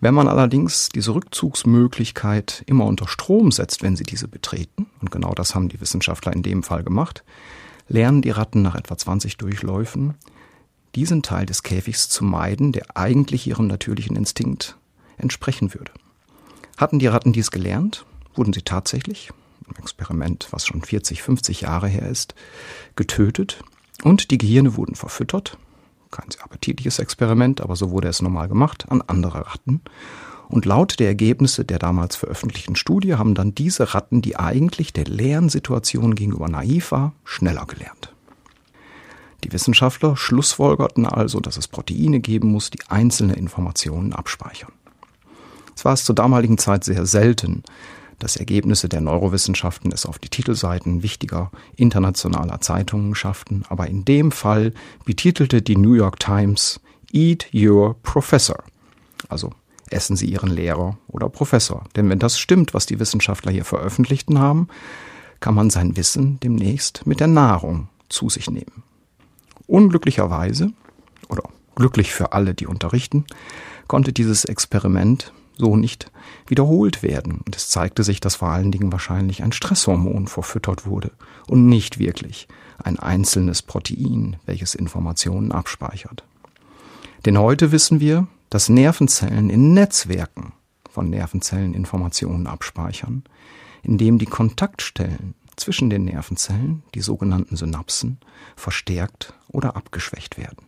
Wenn 0.00 0.14
man 0.14 0.28
allerdings 0.28 0.88
diese 0.88 1.14
Rückzugsmöglichkeit 1.14 2.64
immer 2.66 2.86
unter 2.86 3.06
Strom 3.06 3.52
setzt, 3.52 3.82
wenn 3.82 3.96
sie 3.96 4.04
diese 4.04 4.28
betreten, 4.28 4.86
und 5.00 5.10
genau 5.10 5.34
das 5.34 5.54
haben 5.54 5.68
die 5.68 5.80
Wissenschaftler 5.80 6.32
in 6.32 6.42
dem 6.42 6.62
Fall 6.62 6.82
gemacht, 6.82 7.22
lernen 7.86 8.22
die 8.22 8.30
Ratten 8.30 8.62
nach 8.62 8.76
etwa 8.76 8.96
20 8.96 9.36
Durchläufen, 9.36 10.14
diesen 10.94 11.22
Teil 11.22 11.44
des 11.44 11.62
Käfigs 11.62 12.08
zu 12.08 12.24
meiden, 12.24 12.72
der 12.72 12.96
eigentlich 12.96 13.46
ihrem 13.46 13.66
natürlichen 13.66 14.16
Instinkt 14.16 14.78
entsprechen 15.18 15.74
würde. 15.74 15.92
Hatten 16.78 16.98
die 16.98 17.06
Ratten 17.06 17.34
dies 17.34 17.50
gelernt, 17.50 18.06
wurden 18.34 18.54
sie 18.54 18.62
tatsächlich, 18.62 19.30
Experiment, 19.76 20.48
was 20.50 20.66
schon 20.66 20.82
40, 20.82 21.22
50 21.22 21.62
Jahre 21.62 21.88
her 21.88 22.08
ist, 22.08 22.34
getötet 22.96 23.62
und 24.02 24.30
die 24.30 24.38
Gehirne 24.38 24.76
wurden 24.76 24.94
verfüttert. 24.94 25.58
Kein 26.10 26.30
sehr 26.30 26.44
appetitliches 26.44 26.98
Experiment, 26.98 27.60
aber 27.60 27.76
so 27.76 27.90
wurde 27.90 28.08
es 28.08 28.22
normal 28.22 28.48
gemacht 28.48 28.86
an 28.88 29.02
andere 29.02 29.46
Ratten. 29.46 29.80
Und 30.48 30.64
laut 30.64 30.98
der 30.98 31.06
Ergebnisse 31.06 31.64
der 31.64 31.78
damals 31.78 32.16
veröffentlichten 32.16 32.74
Studie 32.74 33.14
haben 33.14 33.34
dann 33.34 33.54
diese 33.54 33.94
Ratten, 33.94 34.20
die 34.20 34.36
eigentlich 34.36 34.92
der 34.92 35.04
Lernsituation 35.04 36.16
gegenüber 36.16 36.48
naiv 36.48 36.90
war, 36.90 37.12
schneller 37.24 37.66
gelernt. 37.66 38.12
Die 39.44 39.52
Wissenschaftler 39.52 40.16
schlussfolgerten 40.16 41.06
also, 41.06 41.38
dass 41.38 41.56
es 41.56 41.68
Proteine 41.68 42.18
geben 42.18 42.50
muss, 42.50 42.70
die 42.70 42.80
einzelne 42.88 43.34
Informationen 43.34 44.12
abspeichern. 44.12 44.72
Es 45.76 45.84
war 45.84 45.94
es 45.94 46.04
zur 46.04 46.14
damaligen 46.14 46.58
Zeit 46.58 46.84
sehr 46.84 47.06
selten, 47.06 47.62
dass 48.20 48.36
Ergebnisse 48.36 48.88
der 48.88 49.00
Neurowissenschaften 49.00 49.90
es 49.90 50.06
auf 50.06 50.18
die 50.20 50.28
Titelseiten 50.28 51.02
wichtiger 51.02 51.50
internationaler 51.74 52.60
Zeitungen 52.60 53.16
schafften, 53.16 53.64
aber 53.68 53.88
in 53.88 54.04
dem 54.04 54.30
Fall 54.30 54.72
betitelte 55.04 55.62
die 55.62 55.76
New 55.76 55.94
York 55.94 56.20
Times 56.20 56.80
Eat 57.12 57.48
Your 57.52 57.96
Professor, 58.02 58.62
also 59.28 59.50
essen 59.90 60.14
Sie 60.16 60.26
Ihren 60.26 60.50
Lehrer 60.50 60.96
oder 61.08 61.28
Professor. 61.28 61.84
Denn 61.96 62.08
wenn 62.08 62.20
das 62.20 62.38
stimmt, 62.38 62.74
was 62.74 62.86
die 62.86 63.00
Wissenschaftler 63.00 63.50
hier 63.50 63.64
veröffentlichten 63.64 64.38
haben, 64.38 64.68
kann 65.40 65.54
man 65.54 65.70
sein 65.70 65.96
Wissen 65.96 66.38
demnächst 66.40 67.06
mit 67.06 67.18
der 67.18 67.26
Nahrung 67.26 67.88
zu 68.08 68.28
sich 68.28 68.50
nehmen. 68.50 68.84
Unglücklicherweise, 69.66 70.72
oder 71.28 71.44
glücklich 71.74 72.12
für 72.12 72.32
alle, 72.32 72.54
die 72.54 72.66
unterrichten, 72.66 73.24
konnte 73.88 74.12
dieses 74.12 74.44
Experiment 74.44 75.32
so 75.60 75.76
nicht 75.76 76.10
wiederholt 76.48 77.04
werden. 77.04 77.40
Und 77.46 77.54
es 77.54 77.68
zeigte 77.68 78.02
sich, 78.02 78.18
dass 78.18 78.36
vor 78.36 78.48
allen 78.48 78.72
Dingen 78.72 78.90
wahrscheinlich 78.90 79.44
ein 79.44 79.52
Stresshormon 79.52 80.26
verfüttert 80.26 80.86
wurde 80.86 81.12
und 81.46 81.68
nicht 81.68 82.00
wirklich 82.00 82.48
ein 82.82 82.98
einzelnes 82.98 83.62
Protein, 83.62 84.36
welches 84.46 84.74
Informationen 84.74 85.52
abspeichert. 85.52 86.24
Denn 87.26 87.38
heute 87.38 87.70
wissen 87.70 88.00
wir, 88.00 88.26
dass 88.48 88.68
Nervenzellen 88.68 89.50
in 89.50 89.74
Netzwerken 89.74 90.52
von 90.90 91.10
Nervenzellen 91.10 91.74
Informationen 91.74 92.46
abspeichern, 92.46 93.22
indem 93.82 94.18
die 94.18 94.26
Kontaktstellen 94.26 95.34
zwischen 95.56 95.90
den 95.90 96.06
Nervenzellen, 96.06 96.82
die 96.94 97.02
sogenannten 97.02 97.54
Synapsen, 97.54 98.18
verstärkt 98.56 99.34
oder 99.48 99.76
abgeschwächt 99.76 100.38
werden. 100.38 100.66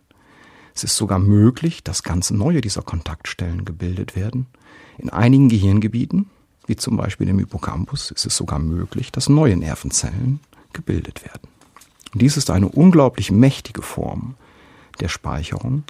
Es 0.75 0.83
ist 0.83 0.95
sogar 0.95 1.19
möglich, 1.19 1.83
dass 1.83 2.03
ganz 2.03 2.31
neue 2.31 2.61
dieser 2.61 2.81
Kontaktstellen 2.81 3.65
gebildet 3.65 4.15
werden. 4.15 4.47
In 4.97 5.09
einigen 5.09 5.49
Gehirngebieten, 5.49 6.29
wie 6.67 6.75
zum 6.75 6.97
Beispiel 6.97 7.27
im 7.29 7.39
Hippocampus, 7.39 8.11
ist 8.11 8.25
es 8.25 8.37
sogar 8.37 8.59
möglich, 8.59 9.11
dass 9.11 9.29
neue 9.29 9.57
Nervenzellen 9.57 10.39
gebildet 10.71 11.23
werden. 11.23 11.49
Und 12.13 12.21
dies 12.21 12.37
ist 12.37 12.49
eine 12.49 12.69
unglaublich 12.69 13.31
mächtige 13.31 13.81
Form 13.81 14.35
der 14.99 15.09
Speicherung, 15.09 15.83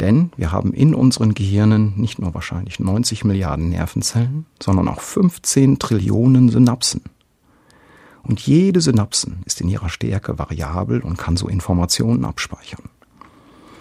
denn 0.00 0.30
wir 0.36 0.52
haben 0.52 0.72
in 0.72 0.94
unseren 0.94 1.34
Gehirnen 1.34 1.94
nicht 1.96 2.20
nur 2.20 2.34
wahrscheinlich 2.34 2.78
90 2.78 3.24
Milliarden 3.24 3.70
Nervenzellen, 3.70 4.46
sondern 4.62 4.88
auch 4.88 5.00
15 5.00 5.78
Trillionen 5.78 6.50
Synapsen. 6.50 7.02
Und 8.22 8.40
jede 8.40 8.80
Synapsen 8.80 9.42
ist 9.46 9.60
in 9.60 9.68
ihrer 9.68 9.88
Stärke 9.88 10.38
variabel 10.38 11.00
und 11.00 11.16
kann 11.16 11.36
so 11.36 11.48
Informationen 11.48 12.24
abspeichern. 12.24 12.90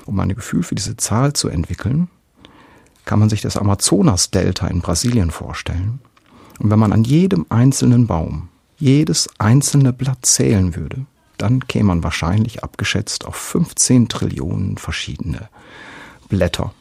Um 0.05 0.19
ein 0.19 0.33
Gefühl 0.33 0.63
für 0.63 0.75
diese 0.75 0.95
Zahl 0.95 1.33
zu 1.33 1.49
entwickeln, 1.49 2.07
kann 3.07 3.19
man 3.19 3.29
sich 3.29 3.41
das 3.41 3.57
Amazonas-Delta 3.57 4.67
in 4.67 4.81
Brasilien 4.81 5.31
vorstellen. 5.31 5.99
Und 6.59 6.69
wenn 6.69 6.77
man 6.77 6.93
an 6.93 7.03
jedem 7.03 7.45
einzelnen 7.49 8.05
Baum 8.05 8.49
jedes 8.77 9.29
einzelne 9.39 9.93
Blatt 9.93 10.25
zählen 10.25 10.75
würde, 10.75 11.05
dann 11.37 11.67
käme 11.67 11.87
man 11.87 12.03
wahrscheinlich 12.03 12.63
abgeschätzt 12.63 13.25
auf 13.25 13.35
15 13.35 14.09
Trillionen 14.09 14.77
verschiedene 14.77 15.49
Blätter, 16.29 16.73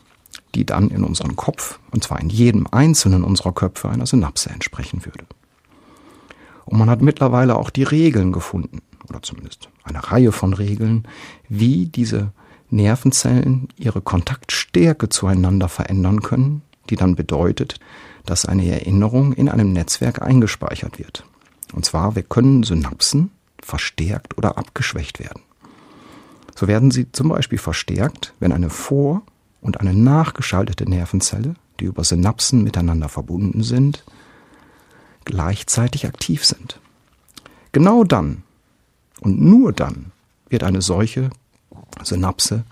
die 0.54 0.66
dann 0.66 0.90
in 0.90 1.04
unserem 1.04 1.36
Kopf, 1.36 1.78
und 1.92 2.02
zwar 2.02 2.20
in 2.20 2.28
jedem 2.28 2.66
einzelnen 2.70 3.22
unserer 3.22 3.52
Köpfe, 3.52 3.88
einer 3.88 4.06
Synapse 4.06 4.50
entsprechen 4.50 5.04
würde. 5.04 5.26
Und 6.64 6.78
man 6.78 6.90
hat 6.90 7.02
mittlerweile 7.02 7.56
auch 7.56 7.70
die 7.70 7.84
Regeln 7.84 8.32
gefunden, 8.32 8.82
oder 9.08 9.22
zumindest 9.22 9.68
eine 9.84 10.10
Reihe 10.10 10.32
von 10.32 10.52
Regeln, 10.54 11.06
wie 11.48 11.86
diese 11.86 12.32
Nervenzellen 12.70 13.68
ihre 13.76 14.00
Kontaktstärke 14.00 15.08
zueinander 15.08 15.68
verändern 15.68 16.22
können, 16.22 16.62
die 16.90 16.96
dann 16.96 17.16
bedeutet, 17.16 17.78
dass 18.24 18.44
eine 18.44 18.68
Erinnerung 18.68 19.32
in 19.32 19.48
einem 19.48 19.72
Netzwerk 19.72 20.22
eingespeichert 20.22 20.98
wird. 20.98 21.24
Und 21.72 21.84
zwar, 21.84 22.16
wir 22.16 22.22
können 22.22 22.62
Synapsen 22.62 23.30
verstärkt 23.60 24.36
oder 24.38 24.58
abgeschwächt 24.58 25.20
werden. 25.20 25.42
So 26.54 26.68
werden 26.68 26.90
sie 26.90 27.10
zum 27.12 27.28
Beispiel 27.28 27.58
verstärkt, 27.58 28.34
wenn 28.40 28.52
eine 28.52 28.70
vor- 28.70 29.22
und 29.60 29.80
eine 29.80 29.94
nachgeschaltete 29.94 30.88
Nervenzelle, 30.88 31.54
die 31.80 31.84
über 31.84 32.04
Synapsen 32.04 32.64
miteinander 32.64 33.08
verbunden 33.08 33.62
sind, 33.62 34.04
gleichzeitig 35.24 36.06
aktiv 36.06 36.44
sind. 36.44 36.80
Genau 37.72 38.04
dann 38.04 38.42
und 39.20 39.40
nur 39.40 39.72
dann 39.72 40.12
wird 40.48 40.62
eine 40.62 40.80
solche 40.80 41.30
Synapse 42.02 42.64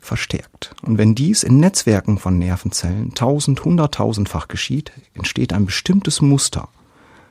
verstärkt. 0.00 0.74
Und 0.82 0.98
wenn 0.98 1.14
dies 1.14 1.42
in 1.42 1.58
Netzwerken 1.58 2.18
von 2.18 2.38
Nervenzellen 2.38 3.14
tausend, 3.14 3.64
hunderttausendfach 3.64 4.48
geschieht, 4.48 4.92
entsteht 5.14 5.52
ein 5.52 5.66
bestimmtes 5.66 6.20
Muster, 6.20 6.68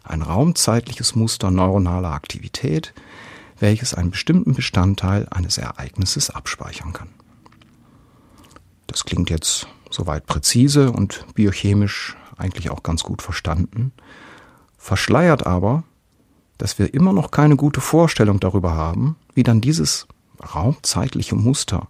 ein 0.04 0.22
raumzeitliches 0.22 1.16
Muster 1.16 1.52
neuronaler 1.52 2.12
Aktivität, 2.12 2.94
welches 3.60 3.94
einen 3.94 4.12
bestimmten 4.12 4.54
Bestandteil 4.54 5.28
eines 5.30 5.58
Ereignisses 5.58 6.30
abspeichern 6.30 6.94
kann. 6.94 7.10
Das 8.88 9.04
klingt 9.04 9.30
jetzt 9.30 9.68
soweit 9.90 10.26
präzise 10.26 10.92
und 10.92 11.26
biochemisch 11.34 12.16
eigentlich 12.38 12.70
auch 12.70 12.84
ganz 12.84 13.04
gut 13.04 13.22
verstanden, 13.22 13.92
verschleiert 14.78 15.46
aber, 15.46 15.84
dass 16.58 16.80
wir 16.80 16.94
immer 16.94 17.14
noch 17.14 17.32
keine 17.32 17.56
gute 17.56 17.82
Vorstellung 17.82 18.40
darüber 18.40 18.74
haben, 18.74 19.16
wie 19.34 19.44
dann 19.44 19.62
dieses 19.62 20.08
raumzeitliche 20.40 21.36
Muster, 21.36 21.88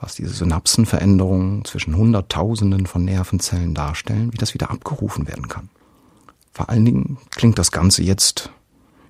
was 0.00 0.14
diese 0.14 0.30
Synapsenveränderungen 0.30 1.64
zwischen 1.64 1.96
Hunderttausenden 1.96 2.86
von 2.86 3.04
Nervenzellen 3.04 3.74
darstellen, 3.74 4.32
wie 4.32 4.38
das 4.38 4.54
wieder 4.54 4.70
abgerufen 4.70 5.26
werden 5.26 5.48
kann. 5.48 5.68
Vor 6.52 6.68
allen 6.68 6.84
Dingen 6.84 7.18
klingt 7.30 7.58
das 7.58 7.70
Ganze 7.70 8.02
jetzt 8.02 8.50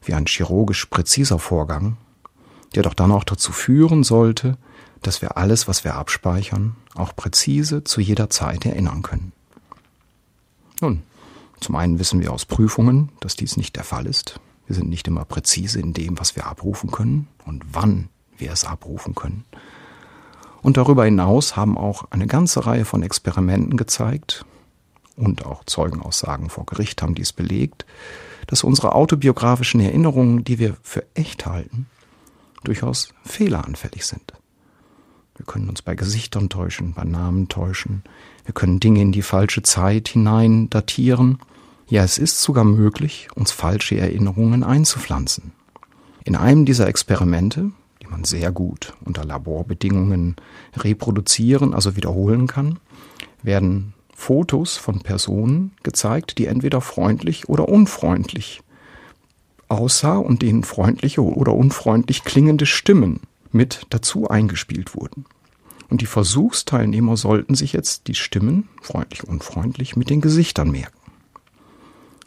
wie 0.02 0.14
ein 0.14 0.26
chirurgisch 0.26 0.86
präziser 0.86 1.38
Vorgang, 1.38 1.96
der 2.74 2.82
doch 2.82 2.94
dann 2.94 3.12
auch 3.12 3.24
dazu 3.24 3.52
führen 3.52 4.04
sollte, 4.04 4.56
dass 5.02 5.22
wir 5.22 5.36
alles, 5.36 5.68
was 5.68 5.84
wir 5.84 5.94
abspeichern, 5.94 6.76
auch 6.94 7.14
präzise 7.14 7.84
zu 7.84 8.00
jeder 8.00 8.30
Zeit 8.30 8.66
erinnern 8.66 9.02
können. 9.02 9.32
Nun, 10.80 11.02
zum 11.60 11.76
einen 11.76 11.98
wissen 11.98 12.20
wir 12.20 12.32
aus 12.32 12.44
Prüfungen, 12.44 13.10
dass 13.20 13.36
dies 13.36 13.56
nicht 13.56 13.76
der 13.76 13.84
Fall 13.84 14.06
ist. 14.06 14.40
Wir 14.66 14.74
sind 14.76 14.88
nicht 14.88 15.08
immer 15.08 15.24
präzise 15.24 15.80
in 15.80 15.92
dem, 15.92 16.18
was 16.18 16.36
wir 16.36 16.46
abrufen 16.46 16.90
können 16.90 17.28
und 17.46 17.64
wann 17.72 18.08
wir 18.40 18.52
es 18.52 18.64
abrufen 18.64 19.14
können. 19.14 19.44
Und 20.62 20.76
darüber 20.76 21.04
hinaus 21.04 21.56
haben 21.56 21.78
auch 21.78 22.10
eine 22.10 22.26
ganze 22.26 22.66
Reihe 22.66 22.84
von 22.84 23.02
Experimenten 23.02 23.76
gezeigt, 23.76 24.44
und 25.18 25.44
auch 25.44 25.64
Zeugenaussagen 25.64 26.48
vor 26.48 26.64
Gericht 26.64 27.02
haben 27.02 27.14
dies 27.14 27.32
belegt, 27.32 27.84
dass 28.46 28.62
unsere 28.64 28.94
autobiografischen 28.94 29.80
Erinnerungen, 29.80 30.44
die 30.44 30.58
wir 30.58 30.76
für 30.82 31.04
echt 31.14 31.44
halten, 31.44 31.86
durchaus 32.64 33.12
fehleranfällig 33.24 34.06
sind. 34.06 34.32
Wir 35.36 35.44
können 35.44 35.68
uns 35.68 35.82
bei 35.82 35.94
Gesichtern 35.94 36.48
täuschen, 36.48 36.94
bei 36.94 37.04
Namen 37.04 37.48
täuschen. 37.48 38.02
Wir 38.44 38.54
können 38.54 38.80
Dinge 38.80 39.02
in 39.02 39.12
die 39.12 39.22
falsche 39.22 39.62
Zeit 39.62 40.08
hinein 40.08 40.70
datieren. 40.70 41.38
Ja, 41.88 42.02
es 42.02 42.18
ist 42.18 42.42
sogar 42.42 42.64
möglich, 42.64 43.28
uns 43.34 43.52
falsche 43.52 43.96
Erinnerungen 43.98 44.64
einzupflanzen. 44.64 45.52
In 46.24 46.34
einem 46.36 46.64
dieser 46.64 46.88
Experimente, 46.88 47.70
man 48.10 48.24
sehr 48.24 48.52
gut 48.52 48.94
unter 49.04 49.24
Laborbedingungen 49.24 50.36
reproduzieren, 50.76 51.74
also 51.74 51.96
wiederholen 51.96 52.46
kann, 52.46 52.78
werden 53.42 53.94
Fotos 54.14 54.76
von 54.76 55.00
Personen 55.00 55.72
gezeigt, 55.82 56.38
die 56.38 56.46
entweder 56.46 56.80
freundlich 56.80 57.48
oder 57.48 57.68
unfreundlich 57.68 58.62
aussah 59.68 60.16
und 60.16 60.42
denen 60.42 60.64
freundliche 60.64 61.22
oder 61.22 61.54
unfreundlich 61.54 62.24
klingende 62.24 62.66
Stimmen 62.66 63.20
mit 63.52 63.86
dazu 63.90 64.28
eingespielt 64.28 64.94
wurden. 64.96 65.24
Und 65.88 66.00
die 66.00 66.06
Versuchsteilnehmer 66.06 67.16
sollten 67.16 67.54
sich 67.54 67.72
jetzt 67.72 68.08
die 68.08 68.14
Stimmen, 68.14 68.68
freundlich, 68.82 69.24
unfreundlich, 69.24 69.96
mit 69.96 70.10
den 70.10 70.20
Gesichtern 70.20 70.70
merken. 70.70 70.97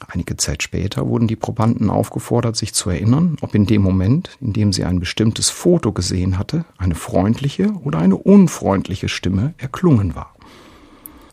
Einige 0.08 0.36
Zeit 0.38 0.64
später 0.64 1.08
wurden 1.08 1.28
die 1.28 1.36
Probanden 1.36 1.90
aufgefordert, 1.90 2.56
sich 2.56 2.74
zu 2.74 2.90
erinnern, 2.90 3.38
ob 3.42 3.56
in 3.56 3.66
dem 3.66 3.82
Moment, 3.82 4.38
in 4.42 4.54
dem 4.54 4.74
sie 4.74 4.84
ein 4.84 5.00
bestimmtes 5.00 5.50
Foto 5.50 5.92
gesehen 5.92 6.38
hatte, 6.38 6.66
eine 6.78 6.96
freundliche 6.96 7.72
oder 7.84 8.00
eine 8.00 8.18
unfreundliche 8.18 9.10
Stimme 9.10 9.54
erklungen 9.58 10.16
war. 10.16 10.36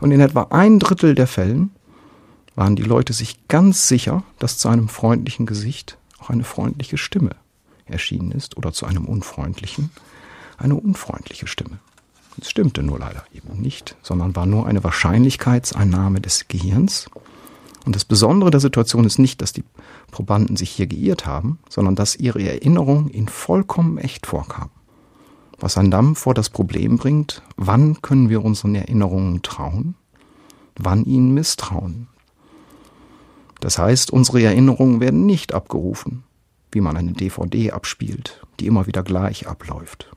Und 0.00 0.12
in 0.12 0.20
etwa 0.20 0.48
ein 0.50 0.78
Drittel 0.78 1.14
der 1.14 1.26
Fällen 1.26 1.70
waren 2.54 2.76
die 2.76 2.82
Leute 2.82 3.12
sich 3.12 3.48
ganz 3.48 3.88
sicher, 3.88 4.22
dass 4.38 4.58
zu 4.58 4.68
einem 4.68 4.88
freundlichen 4.88 5.46
Gesicht 5.46 5.96
auch 6.18 6.30
eine 6.30 6.44
freundliche 6.44 6.98
Stimme 6.98 7.30
erschienen 7.86 8.32
ist 8.32 8.56
oder 8.56 8.72
zu 8.72 8.86
einem 8.86 9.06
unfreundlichen 9.06 9.90
eine 10.58 10.74
unfreundliche 10.74 11.46
Stimme. 11.46 11.78
Es 12.40 12.50
stimmte 12.50 12.82
nur 12.82 12.98
leider 12.98 13.24
eben 13.32 13.60
nicht, 13.60 13.96
sondern 14.02 14.36
war 14.36 14.46
nur 14.46 14.66
eine 14.66 14.84
Wahrscheinlichkeitseinnahme 14.84 16.20
des 16.20 16.48
Gehirns. 16.48 17.08
Und 17.84 17.96
das 17.96 18.04
Besondere 18.04 18.50
der 18.50 18.60
Situation 18.60 19.04
ist 19.04 19.18
nicht, 19.18 19.40
dass 19.40 19.52
die 19.52 19.64
Probanden 20.10 20.56
sich 20.56 20.70
hier 20.70 20.86
geirrt 20.86 21.26
haben, 21.26 21.58
sondern 21.68 21.94
dass 21.94 22.16
ihre 22.16 22.42
Erinnerung 22.42 23.08
ihnen 23.08 23.28
vollkommen 23.28 23.98
echt 23.98 24.26
vorkam. 24.26 24.70
Was 25.58 25.76
einen 25.76 25.90
dann 25.90 26.14
vor 26.14 26.34
das 26.34 26.50
Problem 26.50 26.98
bringt, 26.98 27.42
wann 27.56 28.00
können 28.00 28.28
wir 28.28 28.44
unseren 28.44 28.74
Erinnerungen 28.74 29.42
trauen, 29.42 29.94
wann 30.78 31.04
ihnen 31.04 31.34
misstrauen. 31.34 32.08
Das 33.60 33.78
heißt, 33.78 34.12
unsere 34.12 34.42
Erinnerungen 34.42 35.00
werden 35.00 35.26
nicht 35.26 35.52
abgerufen, 35.52 36.22
wie 36.70 36.80
man 36.80 36.96
eine 36.96 37.12
DVD 37.12 37.72
abspielt, 37.72 38.40
die 38.60 38.66
immer 38.66 38.86
wieder 38.86 39.02
gleich 39.02 39.48
abläuft. 39.48 40.10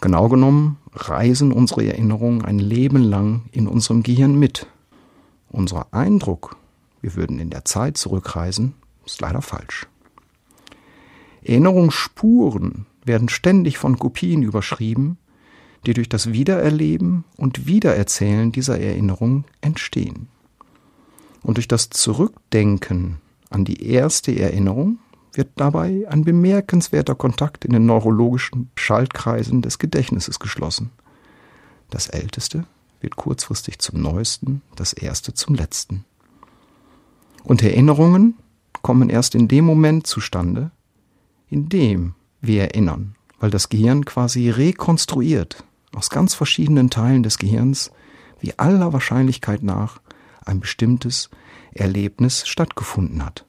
Genau 0.00 0.28
genommen 0.28 0.78
reisen 0.92 1.52
unsere 1.52 1.86
Erinnerungen 1.86 2.44
ein 2.44 2.58
Leben 2.58 3.02
lang 3.02 3.42
in 3.52 3.66
unserem 3.66 4.02
Gehirn 4.02 4.38
mit. 4.38 4.66
Unser 5.50 5.92
Eindruck, 5.92 6.56
wir 7.04 7.16
würden 7.16 7.38
in 7.38 7.50
der 7.50 7.66
Zeit 7.66 7.98
zurückreisen, 7.98 8.72
ist 9.04 9.20
leider 9.20 9.42
falsch. 9.42 9.86
Erinnerungsspuren 11.42 12.86
werden 13.04 13.28
ständig 13.28 13.76
von 13.76 13.98
Kopien 13.98 14.42
überschrieben, 14.42 15.18
die 15.84 15.92
durch 15.92 16.08
das 16.08 16.32
Wiedererleben 16.32 17.24
und 17.36 17.66
Wiedererzählen 17.66 18.52
dieser 18.52 18.80
Erinnerung 18.80 19.44
entstehen. 19.60 20.28
Und 21.42 21.58
durch 21.58 21.68
das 21.68 21.90
Zurückdenken 21.90 23.18
an 23.50 23.66
die 23.66 23.86
erste 23.86 24.34
Erinnerung 24.34 24.98
wird 25.34 25.50
dabei 25.56 26.06
ein 26.08 26.24
bemerkenswerter 26.24 27.14
Kontakt 27.14 27.66
in 27.66 27.74
den 27.74 27.84
neurologischen 27.84 28.70
Schaltkreisen 28.76 29.60
des 29.60 29.78
Gedächtnisses 29.78 30.38
geschlossen. 30.38 30.90
Das 31.90 32.08
Älteste 32.08 32.64
wird 33.02 33.16
kurzfristig 33.16 33.78
zum 33.78 34.00
Neuesten, 34.00 34.62
das 34.74 34.94
Erste 34.94 35.34
zum 35.34 35.54
Letzten. 35.54 36.06
Und 37.44 37.62
Erinnerungen 37.62 38.34
kommen 38.82 39.10
erst 39.10 39.34
in 39.34 39.48
dem 39.48 39.64
Moment 39.64 40.06
zustande, 40.06 40.70
in 41.48 41.68
dem 41.68 42.14
wir 42.40 42.62
erinnern, 42.62 43.14
weil 43.38 43.50
das 43.50 43.68
Gehirn 43.68 44.04
quasi 44.04 44.50
rekonstruiert 44.50 45.64
aus 45.94 46.10
ganz 46.10 46.34
verschiedenen 46.34 46.90
Teilen 46.90 47.22
des 47.22 47.38
Gehirns, 47.38 47.92
wie 48.40 48.58
aller 48.58 48.92
Wahrscheinlichkeit 48.92 49.62
nach 49.62 50.00
ein 50.44 50.60
bestimmtes 50.60 51.30
Erlebnis 51.72 52.46
stattgefunden 52.46 53.24
hat. 53.24 53.46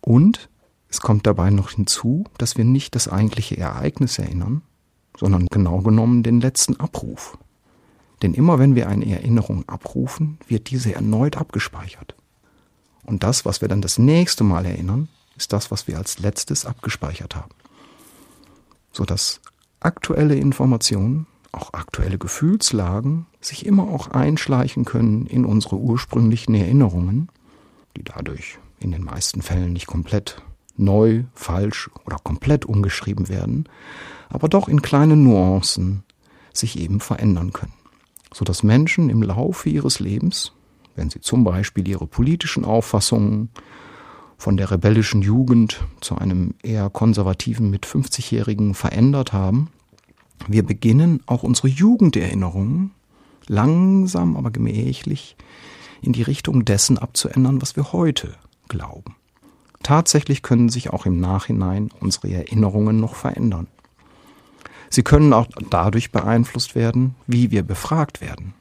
Und 0.00 0.48
es 0.88 1.00
kommt 1.00 1.26
dabei 1.26 1.50
noch 1.50 1.70
hinzu, 1.70 2.24
dass 2.38 2.56
wir 2.56 2.64
nicht 2.64 2.94
das 2.94 3.08
eigentliche 3.08 3.56
Ereignis 3.58 4.18
erinnern, 4.18 4.62
sondern 5.16 5.46
genau 5.46 5.80
genommen 5.80 6.22
den 6.22 6.40
letzten 6.40 6.78
Abruf. 6.78 7.38
Denn 8.22 8.34
immer 8.34 8.58
wenn 8.58 8.74
wir 8.74 8.88
eine 8.88 9.06
Erinnerung 9.06 9.68
abrufen, 9.68 10.38
wird 10.46 10.70
diese 10.70 10.94
erneut 10.94 11.36
abgespeichert. 11.36 12.14
Und 13.06 13.22
das, 13.22 13.44
was 13.44 13.60
wir 13.60 13.68
dann 13.68 13.80
das 13.80 13.98
nächste 13.98 14.44
Mal 14.44 14.66
erinnern, 14.66 15.08
ist 15.36 15.52
das, 15.52 15.70
was 15.70 15.86
wir 15.86 15.96
als 15.96 16.18
letztes 16.18 16.66
abgespeichert 16.66 17.36
haben. 17.36 17.52
Sodass 18.92 19.40
aktuelle 19.80 20.34
Informationen, 20.34 21.26
auch 21.52 21.72
aktuelle 21.72 22.18
Gefühlslagen, 22.18 23.26
sich 23.40 23.64
immer 23.64 23.84
auch 23.84 24.08
einschleichen 24.08 24.84
können 24.84 25.26
in 25.26 25.44
unsere 25.44 25.76
ursprünglichen 25.76 26.54
Erinnerungen, 26.54 27.28
die 27.96 28.02
dadurch 28.02 28.58
in 28.80 28.90
den 28.90 29.04
meisten 29.04 29.40
Fällen 29.40 29.72
nicht 29.72 29.86
komplett 29.86 30.42
neu, 30.76 31.24
falsch 31.34 31.88
oder 32.04 32.16
komplett 32.16 32.64
umgeschrieben 32.64 33.28
werden, 33.28 33.68
aber 34.28 34.48
doch 34.48 34.68
in 34.68 34.82
kleinen 34.82 35.22
Nuancen 35.22 36.02
sich 36.52 36.78
eben 36.78 37.00
verändern 37.00 37.52
können, 37.52 37.72
sodass 38.34 38.62
Menschen 38.62 39.08
im 39.08 39.22
Laufe 39.22 39.68
ihres 39.68 40.00
Lebens, 40.00 40.52
wenn 40.96 41.10
sie 41.10 41.20
zum 41.20 41.44
Beispiel 41.44 41.86
ihre 41.86 42.06
politischen 42.06 42.64
Auffassungen 42.64 43.50
von 44.38 44.56
der 44.56 44.70
rebellischen 44.70 45.22
Jugend 45.22 45.84
zu 46.00 46.16
einem 46.16 46.54
eher 46.62 46.90
konservativen 46.90 47.70
mit 47.70 47.86
50-Jährigen 47.86 48.74
verändert 48.74 49.32
haben, 49.32 49.68
wir 50.48 50.64
beginnen 50.64 51.22
auch 51.26 51.42
unsere 51.42 51.68
Jugenderinnerungen 51.68 52.90
langsam, 53.46 54.36
aber 54.36 54.50
gemächlich 54.50 55.36
in 56.02 56.12
die 56.12 56.22
Richtung 56.22 56.64
dessen 56.64 56.98
abzuändern, 56.98 57.62
was 57.62 57.76
wir 57.76 57.92
heute 57.92 58.34
glauben. 58.68 59.16
Tatsächlich 59.82 60.42
können 60.42 60.68
sich 60.68 60.90
auch 60.90 61.06
im 61.06 61.20
Nachhinein 61.20 61.90
unsere 62.00 62.30
Erinnerungen 62.30 62.98
noch 62.98 63.14
verändern. 63.14 63.68
Sie 64.90 65.02
können 65.02 65.32
auch 65.32 65.46
dadurch 65.70 66.12
beeinflusst 66.12 66.74
werden, 66.74 67.14
wie 67.26 67.50
wir 67.50 67.62
befragt 67.62 68.20
werden 68.20 68.54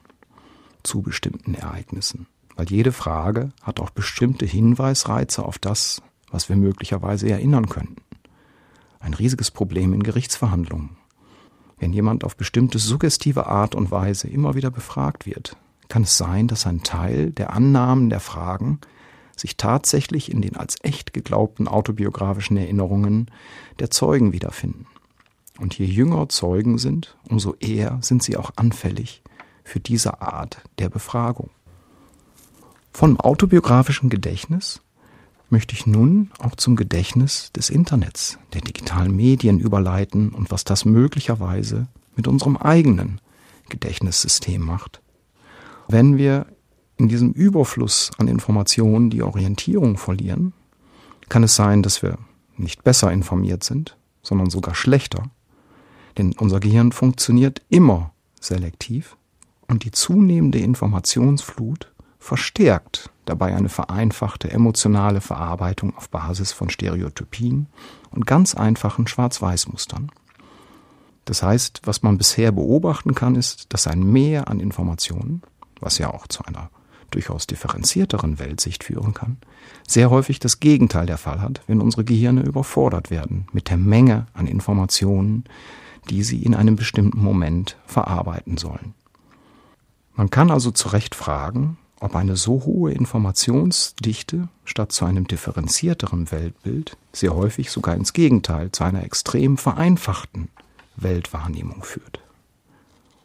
zu 0.85 1.01
bestimmten 1.01 1.55
Ereignissen, 1.55 2.27
weil 2.55 2.69
jede 2.69 2.91
Frage 2.91 3.51
hat 3.61 3.79
auch 3.79 3.89
bestimmte 3.89 4.45
Hinweisreize 4.45 5.43
auf 5.43 5.59
das, 5.59 6.01
was 6.31 6.49
wir 6.49 6.55
möglicherweise 6.55 7.29
erinnern 7.29 7.67
könnten. 7.67 8.01
Ein 8.99 9.13
riesiges 9.13 9.51
Problem 9.51 9.93
in 9.93 10.03
Gerichtsverhandlungen. 10.03 10.97
Wenn 11.77 11.93
jemand 11.93 12.23
auf 12.23 12.37
bestimmte 12.37 12.79
suggestive 12.79 13.47
Art 13.47 13.75
und 13.75 13.91
Weise 13.91 14.27
immer 14.27 14.55
wieder 14.55 14.71
befragt 14.71 15.25
wird, 15.25 15.57
kann 15.89 16.03
es 16.03 16.17
sein, 16.17 16.47
dass 16.47 16.65
ein 16.65 16.83
Teil 16.83 17.31
der 17.31 17.53
Annahmen 17.53 18.09
der 18.09 18.19
Fragen 18.19 18.79
sich 19.35 19.57
tatsächlich 19.57 20.31
in 20.31 20.41
den 20.41 20.55
als 20.55 20.77
echt 20.81 21.13
geglaubten 21.13 21.67
autobiografischen 21.67 22.57
Erinnerungen 22.57 23.29
der 23.79 23.91
Zeugen 23.91 24.31
wiederfinden. 24.31 24.87
Und 25.59 25.77
je 25.77 25.85
jünger 25.85 26.29
Zeugen 26.29 26.77
sind, 26.77 27.17
umso 27.29 27.55
eher 27.59 27.99
sind 28.01 28.23
sie 28.23 28.37
auch 28.37 28.51
anfällig 28.55 29.21
für 29.65 29.81
diese 29.81 30.21
Art 30.21 30.61
der 30.79 30.87
Befragung. 30.87 31.49
Vom 32.93 33.19
autobiografischen 33.19 34.09
Gedächtnis 34.09 34.79
möchte 35.49 35.73
ich 35.73 35.85
nun 35.85 36.31
auch 36.39 36.55
zum 36.55 36.77
Gedächtnis 36.77 37.51
des 37.51 37.69
Internets, 37.69 38.39
der 38.53 38.61
digitalen 38.61 39.13
Medien 39.13 39.59
überleiten 39.59 40.29
und 40.29 40.49
was 40.51 40.63
das 40.63 40.85
möglicherweise 40.85 41.87
mit 42.15 42.27
unserem 42.27 42.55
eigenen 42.55 43.19
Gedächtnissystem 43.67 44.61
macht. 44.61 45.01
Wenn 45.89 46.17
wir 46.17 46.45
in 46.97 47.09
diesem 47.09 47.33
Überfluss 47.33 48.11
an 48.17 48.27
Informationen 48.27 49.09
die 49.09 49.23
Orientierung 49.23 49.97
verlieren, 49.97 50.53
kann 51.27 51.43
es 51.43 51.55
sein, 51.55 51.83
dass 51.83 52.01
wir 52.01 52.17
nicht 52.55 52.83
besser 52.83 53.11
informiert 53.11 53.63
sind, 53.63 53.97
sondern 54.21 54.49
sogar 54.49 54.75
schlechter. 54.75 55.23
Denn 56.17 56.33
unser 56.37 56.59
Gehirn 56.59 56.91
funktioniert 56.91 57.61
immer 57.69 58.13
selektiv 58.39 59.17
und 59.67 59.83
die 59.83 59.91
zunehmende 59.91 60.59
Informationsflut 60.59 61.91
verstärkt 62.19 63.11
dabei 63.25 63.55
eine 63.55 63.69
vereinfachte 63.69 64.51
emotionale 64.51 65.21
Verarbeitung 65.21 65.95
auf 65.95 66.09
Basis 66.09 66.51
von 66.51 66.69
Stereotypien 66.69 67.67
und 68.11 68.25
ganz 68.25 68.55
einfachen 68.55 69.07
Schwarz-Weiß-Mustern. 69.07 70.11
Das 71.25 71.41
heißt, 71.41 71.81
was 71.85 72.03
man 72.03 72.17
bisher 72.17 72.51
beobachten 72.51 73.15
kann, 73.15 73.35
ist, 73.35 73.73
dass 73.73 73.87
ein 73.87 74.03
Mehr 74.03 74.47
an 74.47 74.59
Informationen, 74.59 75.41
was 75.79 75.97
ja 75.97 76.13
auch 76.13 76.27
zu 76.27 76.45
einer 76.45 76.69
durchaus 77.11 77.47
differenzierteren 77.47 78.39
Weltsicht 78.39 78.83
führen 78.83 79.13
kann, 79.13 79.37
sehr 79.87 80.09
häufig 80.09 80.39
das 80.39 80.59
Gegenteil 80.59 81.05
der 81.05 81.17
Fall 81.17 81.41
hat, 81.41 81.61
wenn 81.67 81.81
unsere 81.81 82.03
Gehirne 82.03 82.41
überfordert 82.41 83.09
werden 83.09 83.47
mit 83.53 83.69
der 83.69 83.77
Menge 83.77 84.27
an 84.33 84.47
Informationen, 84.47 85.45
die 86.09 86.23
sie 86.23 86.43
in 86.43 86.53
einem 86.53 86.75
bestimmten 86.75 87.21
Moment 87.21 87.77
verarbeiten 87.85 88.57
sollen. 88.57 88.93
Man 90.15 90.29
kann 90.29 90.51
also 90.51 90.71
zu 90.71 90.89
Recht 90.89 91.15
fragen, 91.15 91.77
ob 91.99 92.15
eine 92.15 92.35
so 92.35 92.63
hohe 92.65 92.91
Informationsdichte 92.91 94.47
statt 94.63 94.91
zu 94.91 95.05
einem 95.05 95.27
differenzierteren 95.27 96.31
Weltbild 96.31 96.97
sehr 97.11 97.35
häufig 97.35 97.71
sogar 97.71 97.95
ins 97.95 98.13
Gegenteil 98.13 98.71
zu 98.71 98.83
einer 98.83 99.03
extrem 99.03 99.57
vereinfachten 99.57 100.49
Weltwahrnehmung 100.95 101.83
führt. 101.83 102.19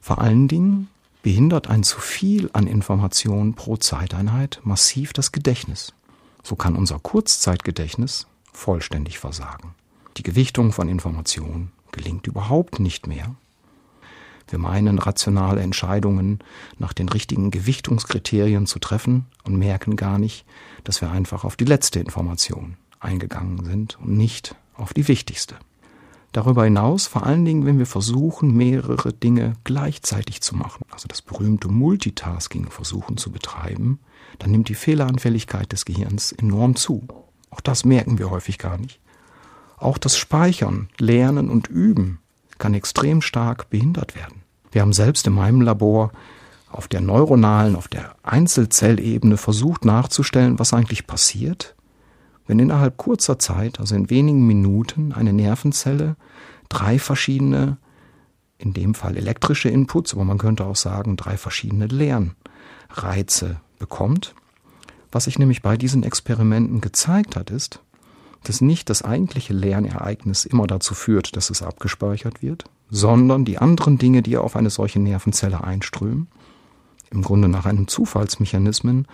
Vor 0.00 0.20
allen 0.20 0.48
Dingen 0.48 0.88
behindert 1.22 1.68
ein 1.68 1.82
zu 1.82 2.00
viel 2.00 2.50
an 2.52 2.66
Informationen 2.66 3.54
pro 3.54 3.76
Zeiteinheit 3.76 4.60
massiv 4.64 5.12
das 5.12 5.32
Gedächtnis. 5.32 5.92
So 6.42 6.56
kann 6.56 6.76
unser 6.76 6.98
Kurzzeitgedächtnis 6.98 8.26
vollständig 8.52 9.18
versagen. 9.18 9.74
Die 10.16 10.22
Gewichtung 10.22 10.72
von 10.72 10.88
Informationen 10.88 11.72
gelingt 11.92 12.26
überhaupt 12.26 12.80
nicht 12.80 13.06
mehr. 13.06 13.34
Wir 14.50 14.58
meinen, 14.58 14.98
rationale 14.98 15.62
Entscheidungen 15.62 16.40
nach 16.78 16.92
den 16.92 17.08
richtigen 17.08 17.50
Gewichtungskriterien 17.50 18.66
zu 18.66 18.78
treffen 18.78 19.26
und 19.44 19.56
merken 19.56 19.96
gar 19.96 20.18
nicht, 20.18 20.44
dass 20.84 21.00
wir 21.00 21.10
einfach 21.10 21.44
auf 21.44 21.56
die 21.56 21.64
letzte 21.64 22.00
Information 22.00 22.76
eingegangen 22.98 23.64
sind 23.64 23.98
und 24.00 24.16
nicht 24.16 24.56
auf 24.74 24.92
die 24.92 25.08
wichtigste. 25.08 25.56
Darüber 26.32 26.64
hinaus, 26.64 27.06
vor 27.06 27.26
allen 27.26 27.44
Dingen, 27.44 27.66
wenn 27.66 27.78
wir 27.78 27.86
versuchen, 27.86 28.56
mehrere 28.56 29.12
Dinge 29.12 29.54
gleichzeitig 29.64 30.42
zu 30.42 30.54
machen, 30.54 30.84
also 30.90 31.08
das 31.08 31.22
berühmte 31.22 31.68
Multitasking 31.68 32.70
versuchen 32.70 33.16
zu 33.16 33.32
betreiben, 33.32 33.98
dann 34.38 34.52
nimmt 34.52 34.68
die 34.68 34.74
Fehleranfälligkeit 34.74 35.72
des 35.72 35.84
Gehirns 35.84 36.30
enorm 36.30 36.76
zu. 36.76 37.06
Auch 37.50 37.60
das 37.60 37.84
merken 37.84 38.18
wir 38.18 38.30
häufig 38.30 38.58
gar 38.58 38.78
nicht. 38.78 39.00
Auch 39.76 39.98
das 39.98 40.16
Speichern, 40.16 40.88
Lernen 40.98 41.50
und 41.50 41.66
Üben 41.66 42.20
kann 42.58 42.74
extrem 42.74 43.22
stark 43.22 43.70
behindert 43.70 44.14
werden. 44.14 44.39
Wir 44.70 44.82
haben 44.82 44.92
selbst 44.92 45.26
in 45.26 45.32
meinem 45.32 45.60
Labor 45.60 46.12
auf 46.70 46.86
der 46.86 47.00
neuronalen, 47.00 47.74
auf 47.76 47.88
der 47.88 48.14
Einzelzellebene 48.22 49.36
versucht 49.36 49.84
nachzustellen, 49.84 50.58
was 50.58 50.72
eigentlich 50.72 51.06
passiert, 51.06 51.74
wenn 52.46 52.58
innerhalb 52.58 52.96
kurzer 52.96 53.38
Zeit, 53.38 53.80
also 53.80 53.94
in 53.94 54.10
wenigen 54.10 54.46
Minuten, 54.46 55.12
eine 55.12 55.32
Nervenzelle 55.32 56.16
drei 56.68 56.98
verschiedene, 56.98 57.78
in 58.58 58.72
dem 58.72 58.94
Fall 58.94 59.16
elektrische 59.16 59.68
Inputs, 59.68 60.14
aber 60.14 60.24
man 60.24 60.38
könnte 60.38 60.64
auch 60.64 60.76
sagen 60.76 61.16
drei 61.16 61.36
verschiedene 61.36 61.86
Lernreize 61.86 63.60
bekommt. 63.78 64.34
Was 65.12 65.24
sich 65.24 65.38
nämlich 65.38 65.62
bei 65.62 65.76
diesen 65.76 66.04
Experimenten 66.04 66.80
gezeigt 66.80 67.36
hat, 67.36 67.50
ist, 67.50 67.80
dass 68.44 68.60
nicht 68.60 68.88
das 68.90 69.02
eigentliche 69.02 69.52
Lernereignis 69.52 70.44
immer 70.44 70.66
dazu 70.66 70.94
führt, 70.94 71.36
dass 71.36 71.50
es 71.50 71.62
abgespeichert 71.62 72.42
wird, 72.42 72.64
sondern 72.90 73.44
die 73.44 73.58
anderen 73.58 73.98
Dinge, 73.98 74.22
die 74.22 74.36
auf 74.36 74.56
eine 74.56 74.70
solche 74.70 75.00
Nervenzelle 75.00 75.62
einströmen, 75.62 76.28
im 77.10 77.22
Grunde 77.22 77.48
nach 77.48 77.66
einem 77.66 77.88
Zufallsmechanismen, 77.88 79.06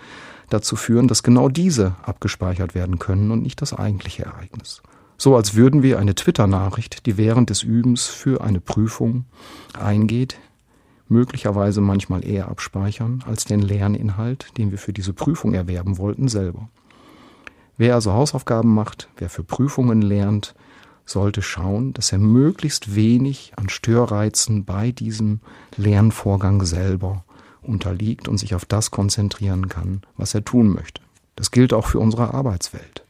dazu 0.49 0.75
führen, 0.75 1.07
dass 1.07 1.23
genau 1.23 1.49
diese 1.49 1.95
abgespeichert 2.03 2.75
werden 2.75 2.99
können 2.99 3.31
und 3.31 3.43
nicht 3.43 3.61
das 3.61 3.73
eigentliche 3.73 4.23
Ereignis. 4.23 4.81
So 5.17 5.35
als 5.35 5.55
würden 5.55 5.81
wir 5.81 5.97
eine 5.99 6.15
Twitter-Nachricht, 6.15 7.05
die 7.05 7.17
während 7.17 7.49
des 7.49 7.63
Übens 7.63 8.05
für 8.05 8.41
eine 8.41 8.59
Prüfung 8.59 9.25
eingeht, 9.77 10.37
möglicherweise 11.09 11.81
manchmal 11.81 12.23
eher 12.25 12.49
abspeichern 12.49 13.23
als 13.25 13.45
den 13.45 13.61
Lerninhalt, 13.61 14.57
den 14.57 14.71
wir 14.71 14.77
für 14.77 14.93
diese 14.93 15.13
Prüfung 15.13 15.53
erwerben 15.53 15.97
wollten, 15.97 16.27
selber. 16.27 16.69
Wer 17.77 17.95
also 17.95 18.13
Hausaufgaben 18.13 18.73
macht, 18.73 19.09
wer 19.17 19.29
für 19.29 19.43
Prüfungen 19.43 20.01
lernt, 20.01 20.55
sollte 21.07 21.41
schauen, 21.41 21.93
dass 21.93 22.11
er 22.11 22.19
möglichst 22.19 22.93
wenig 22.93 23.53
an 23.55 23.69
Störreizen 23.69 24.65
bei 24.65 24.91
diesem 24.91 25.39
Lernvorgang 25.77 26.63
selber 26.65 27.23
unterliegt 27.61 28.27
und 28.27 28.37
sich 28.37 28.53
auf 28.53 28.65
das 28.65 28.91
konzentrieren 28.91 29.69
kann, 29.69 30.01
was 30.15 30.33
er 30.33 30.45
tun 30.45 30.69
möchte. 30.69 31.01
Das 31.35 31.51
gilt 31.51 31.73
auch 31.73 31.87
für 31.87 31.99
unsere 31.99 32.33
Arbeitswelt. 32.33 33.05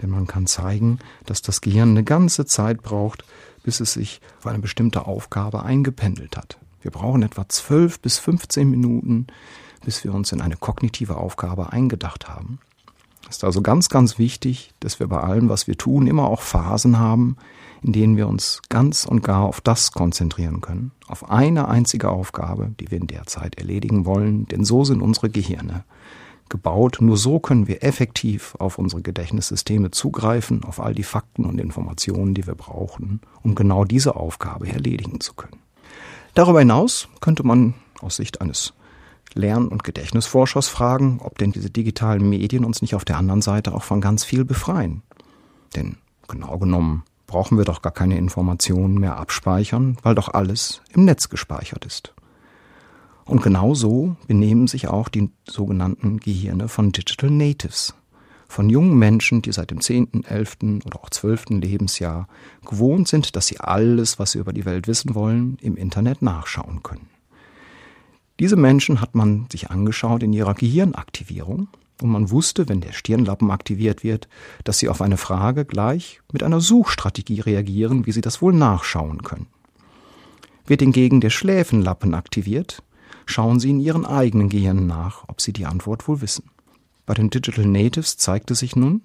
Denn 0.00 0.10
man 0.10 0.26
kann 0.26 0.46
zeigen, 0.46 0.98
dass 1.26 1.42
das 1.42 1.60
Gehirn 1.60 1.90
eine 1.90 2.04
ganze 2.04 2.46
Zeit 2.46 2.82
braucht, 2.82 3.24
bis 3.62 3.80
es 3.80 3.94
sich 3.94 4.20
auf 4.38 4.46
eine 4.46 4.60
bestimmte 4.60 5.06
Aufgabe 5.06 5.64
eingependelt 5.64 6.36
hat. 6.36 6.58
Wir 6.80 6.90
brauchen 6.90 7.22
etwa 7.22 7.48
12 7.48 8.00
bis 8.00 8.18
15 8.18 8.70
Minuten, 8.70 9.26
bis 9.84 10.04
wir 10.04 10.14
uns 10.14 10.32
in 10.32 10.40
eine 10.40 10.56
kognitive 10.56 11.16
Aufgabe 11.16 11.72
eingedacht 11.72 12.28
haben. 12.28 12.60
Es 13.28 13.36
ist 13.36 13.44
also 13.44 13.60
ganz, 13.60 13.88
ganz 13.88 14.18
wichtig, 14.18 14.72
dass 14.80 15.00
wir 15.00 15.06
bei 15.06 15.20
allem, 15.20 15.48
was 15.48 15.66
wir 15.66 15.76
tun, 15.76 16.06
immer 16.06 16.28
auch 16.28 16.40
Phasen 16.40 16.98
haben, 16.98 17.36
in 17.82 17.92
denen 17.92 18.16
wir 18.16 18.28
uns 18.28 18.62
ganz 18.68 19.04
und 19.04 19.22
gar 19.22 19.44
auf 19.44 19.60
das 19.60 19.92
konzentrieren 19.92 20.60
können, 20.60 20.92
auf 21.06 21.30
eine 21.30 21.68
einzige 21.68 22.10
Aufgabe, 22.10 22.72
die 22.80 22.90
wir 22.90 22.98
in 22.98 23.06
der 23.06 23.26
Zeit 23.26 23.56
erledigen 23.56 24.04
wollen, 24.04 24.46
denn 24.46 24.64
so 24.64 24.84
sind 24.84 25.02
unsere 25.02 25.30
Gehirne 25.30 25.84
gebaut. 26.48 26.98
Nur 27.00 27.16
so 27.16 27.38
können 27.38 27.68
wir 27.68 27.84
effektiv 27.84 28.54
auf 28.58 28.78
unsere 28.78 29.02
Gedächtnissysteme 29.02 29.90
zugreifen, 29.90 30.64
auf 30.64 30.80
all 30.80 30.94
die 30.94 31.02
Fakten 31.02 31.44
und 31.44 31.60
Informationen, 31.60 32.34
die 32.34 32.46
wir 32.46 32.54
brauchen, 32.54 33.20
um 33.42 33.54
genau 33.54 33.84
diese 33.84 34.16
Aufgabe 34.16 34.68
erledigen 34.68 35.20
zu 35.20 35.34
können. 35.34 35.58
Darüber 36.34 36.60
hinaus 36.60 37.08
könnte 37.20 37.44
man 37.44 37.74
aus 38.00 38.16
Sicht 38.16 38.40
eines 38.40 38.72
Lern- 39.34 39.68
und 39.68 39.84
Gedächtnisforschers 39.84 40.68
fragen, 40.68 41.20
ob 41.22 41.38
denn 41.38 41.52
diese 41.52 41.70
digitalen 41.70 42.28
Medien 42.28 42.64
uns 42.64 42.82
nicht 42.82 42.94
auf 42.94 43.04
der 43.04 43.18
anderen 43.18 43.42
Seite 43.42 43.74
auch 43.74 43.82
von 43.82 44.00
ganz 44.00 44.24
viel 44.24 44.44
befreien. 44.44 45.02
Denn 45.76 45.96
genau 46.26 46.58
genommen 46.58 47.04
brauchen 47.26 47.58
wir 47.58 47.64
doch 47.64 47.82
gar 47.82 47.92
keine 47.92 48.18
Informationen 48.18 48.98
mehr 48.98 49.16
abspeichern, 49.16 49.98
weil 50.02 50.14
doch 50.14 50.32
alles 50.32 50.80
im 50.92 51.04
Netz 51.04 51.28
gespeichert 51.28 51.84
ist. 51.84 52.14
Und 53.24 53.42
genau 53.42 53.74
so 53.74 54.16
benehmen 54.26 54.66
sich 54.66 54.88
auch 54.88 55.10
die 55.10 55.30
sogenannten 55.46 56.18
Gehirne 56.18 56.68
von 56.68 56.92
Digital 56.92 57.30
Natives, 57.30 57.94
von 58.48 58.70
jungen 58.70 58.98
Menschen, 58.98 59.42
die 59.42 59.52
seit 59.52 59.70
dem 59.70 59.82
10., 59.82 60.24
11. 60.24 60.56
oder 60.86 60.98
auch 61.00 61.10
12. 61.10 61.50
Lebensjahr 61.50 62.26
gewohnt 62.66 63.06
sind, 63.06 63.36
dass 63.36 63.46
sie 63.46 63.60
alles, 63.60 64.18
was 64.18 64.30
sie 64.30 64.38
über 64.38 64.54
die 64.54 64.64
Welt 64.64 64.88
wissen 64.88 65.14
wollen, 65.14 65.58
im 65.60 65.76
Internet 65.76 66.22
nachschauen 66.22 66.82
können. 66.82 67.10
Diese 68.40 68.56
Menschen 68.56 69.00
hat 69.00 69.14
man 69.14 69.46
sich 69.50 69.70
angeschaut 69.70 70.22
in 70.22 70.32
ihrer 70.32 70.54
Gehirnaktivierung 70.54 71.68
und 72.00 72.10
man 72.10 72.30
wusste, 72.30 72.68
wenn 72.68 72.80
der 72.80 72.92
Stirnlappen 72.92 73.50
aktiviert 73.50 74.04
wird, 74.04 74.28
dass 74.62 74.78
sie 74.78 74.88
auf 74.88 75.02
eine 75.02 75.16
Frage 75.16 75.64
gleich 75.64 76.20
mit 76.32 76.42
einer 76.42 76.60
Suchstrategie 76.60 77.40
reagieren, 77.40 78.06
wie 78.06 78.12
sie 78.12 78.20
das 78.20 78.40
wohl 78.40 78.52
nachschauen 78.52 79.22
können. 79.22 79.46
Wird 80.66 80.82
hingegen 80.82 81.20
der 81.20 81.30
Schläfenlappen 81.30 82.14
aktiviert, 82.14 82.82
schauen 83.26 83.58
sie 83.58 83.70
in 83.70 83.80
ihren 83.80 84.06
eigenen 84.06 84.48
Gehirnen 84.48 84.86
nach, 84.86 85.24
ob 85.28 85.40
sie 85.40 85.52
die 85.52 85.66
Antwort 85.66 86.06
wohl 86.06 86.20
wissen. 86.20 86.50
Bei 87.06 87.14
den 87.14 87.30
Digital 87.30 87.66
Natives 87.66 88.18
zeigte 88.18 88.54
sich 88.54 88.76
nun, 88.76 89.02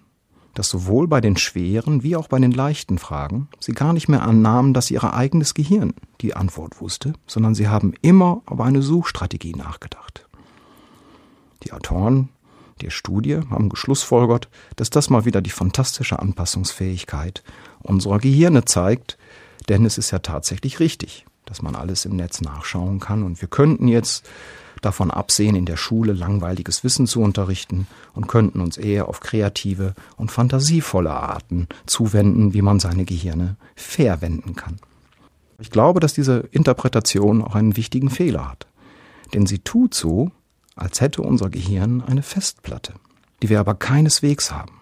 dass 0.54 0.70
sowohl 0.70 1.08
bei 1.08 1.22
den 1.22 1.38
schweren 1.38 2.04
wie 2.04 2.16
auch 2.16 2.28
bei 2.28 2.40
den 2.40 2.52
leichten 2.52 2.98
Fragen 2.98 3.48
sie 3.60 3.74
gar 3.74 3.94
nicht 3.94 4.08
mehr 4.08 4.24
annahmen, 4.24 4.74
dass 4.74 4.92
ihr 4.92 5.04
eigenes 5.04 5.54
Gehirn 5.54 5.94
die 6.22 6.36
Antwort 6.36 6.80
wusste, 6.80 7.14
sondern 7.28 7.56
sie 7.56 7.68
haben 7.68 7.94
immer 8.02 8.42
über 8.50 8.66
eine 8.66 8.82
Suchstrategie 8.82 9.54
nachgedacht. 9.54 10.28
Die 11.64 11.74
Autoren 11.74 12.30
der 12.82 12.90
Studie 12.90 13.40
haben 13.50 13.70
geschlussfolgert, 13.70 14.50
dass 14.76 14.90
das 14.90 15.10
mal 15.10 15.26
wieder 15.26 15.42
die 15.42 15.50
fantastische 15.50 16.20
Anpassungsfähigkeit 16.20 17.44
unserer 17.82 18.20
Gehirne 18.20 18.66
zeigt, 18.66 19.18
denn 19.70 19.86
es 19.86 19.98
ist 19.98 20.12
ja 20.12 20.20
tatsächlich 20.20 20.80
richtig, 20.80 21.26
dass 21.46 21.62
man 21.62 21.76
alles 21.76 22.06
im 22.06 22.16
Netz 22.16 22.42
nachschauen 22.42 23.00
kann 23.00 23.24
und 23.24 23.42
wir 23.42 23.48
könnten 23.48 23.88
jetzt 23.88 24.28
davon 24.86 25.12
absehen, 25.12 25.56
in 25.56 25.66
der 25.66 25.78
Schule 25.78 26.14
langweiliges 26.14 26.84
Wissen 26.84 27.08
zu 27.08 27.22
unterrichten 27.22 27.88
und 28.14 28.28
könnten 28.28 28.62
uns 28.62 28.78
eher 28.78 29.08
auf 29.08 29.20
kreative 29.20 29.94
und 30.18 30.32
fantasievolle 30.32 31.12
Arten 31.12 31.68
zuwenden, 31.86 32.54
wie 32.54 32.62
man 32.62 32.80
seine 32.80 33.06
Gehirne 33.06 33.56
verwenden 33.76 34.56
kann. 34.56 34.78
Ich 35.60 35.70
glaube, 35.70 36.00
dass 36.00 36.14
diese 36.14 36.40
Interpretation 36.52 37.42
auch 37.42 37.56
einen 37.56 37.78
wichtigen 37.78 38.10
Fehler 38.10 38.50
hat. 38.50 38.68
Denn 39.34 39.46
sie 39.46 39.60
tut 39.60 39.94
so, 39.94 40.32
als 40.76 41.02
hätte 41.02 41.22
unser 41.22 41.50
Gehirn 41.50 42.02
eine 42.02 42.24
Festplatte, 42.24 42.94
die 43.42 43.50
wir 43.50 43.60
aber 43.60 43.76
keineswegs 43.76 44.52
haben. 44.52 44.82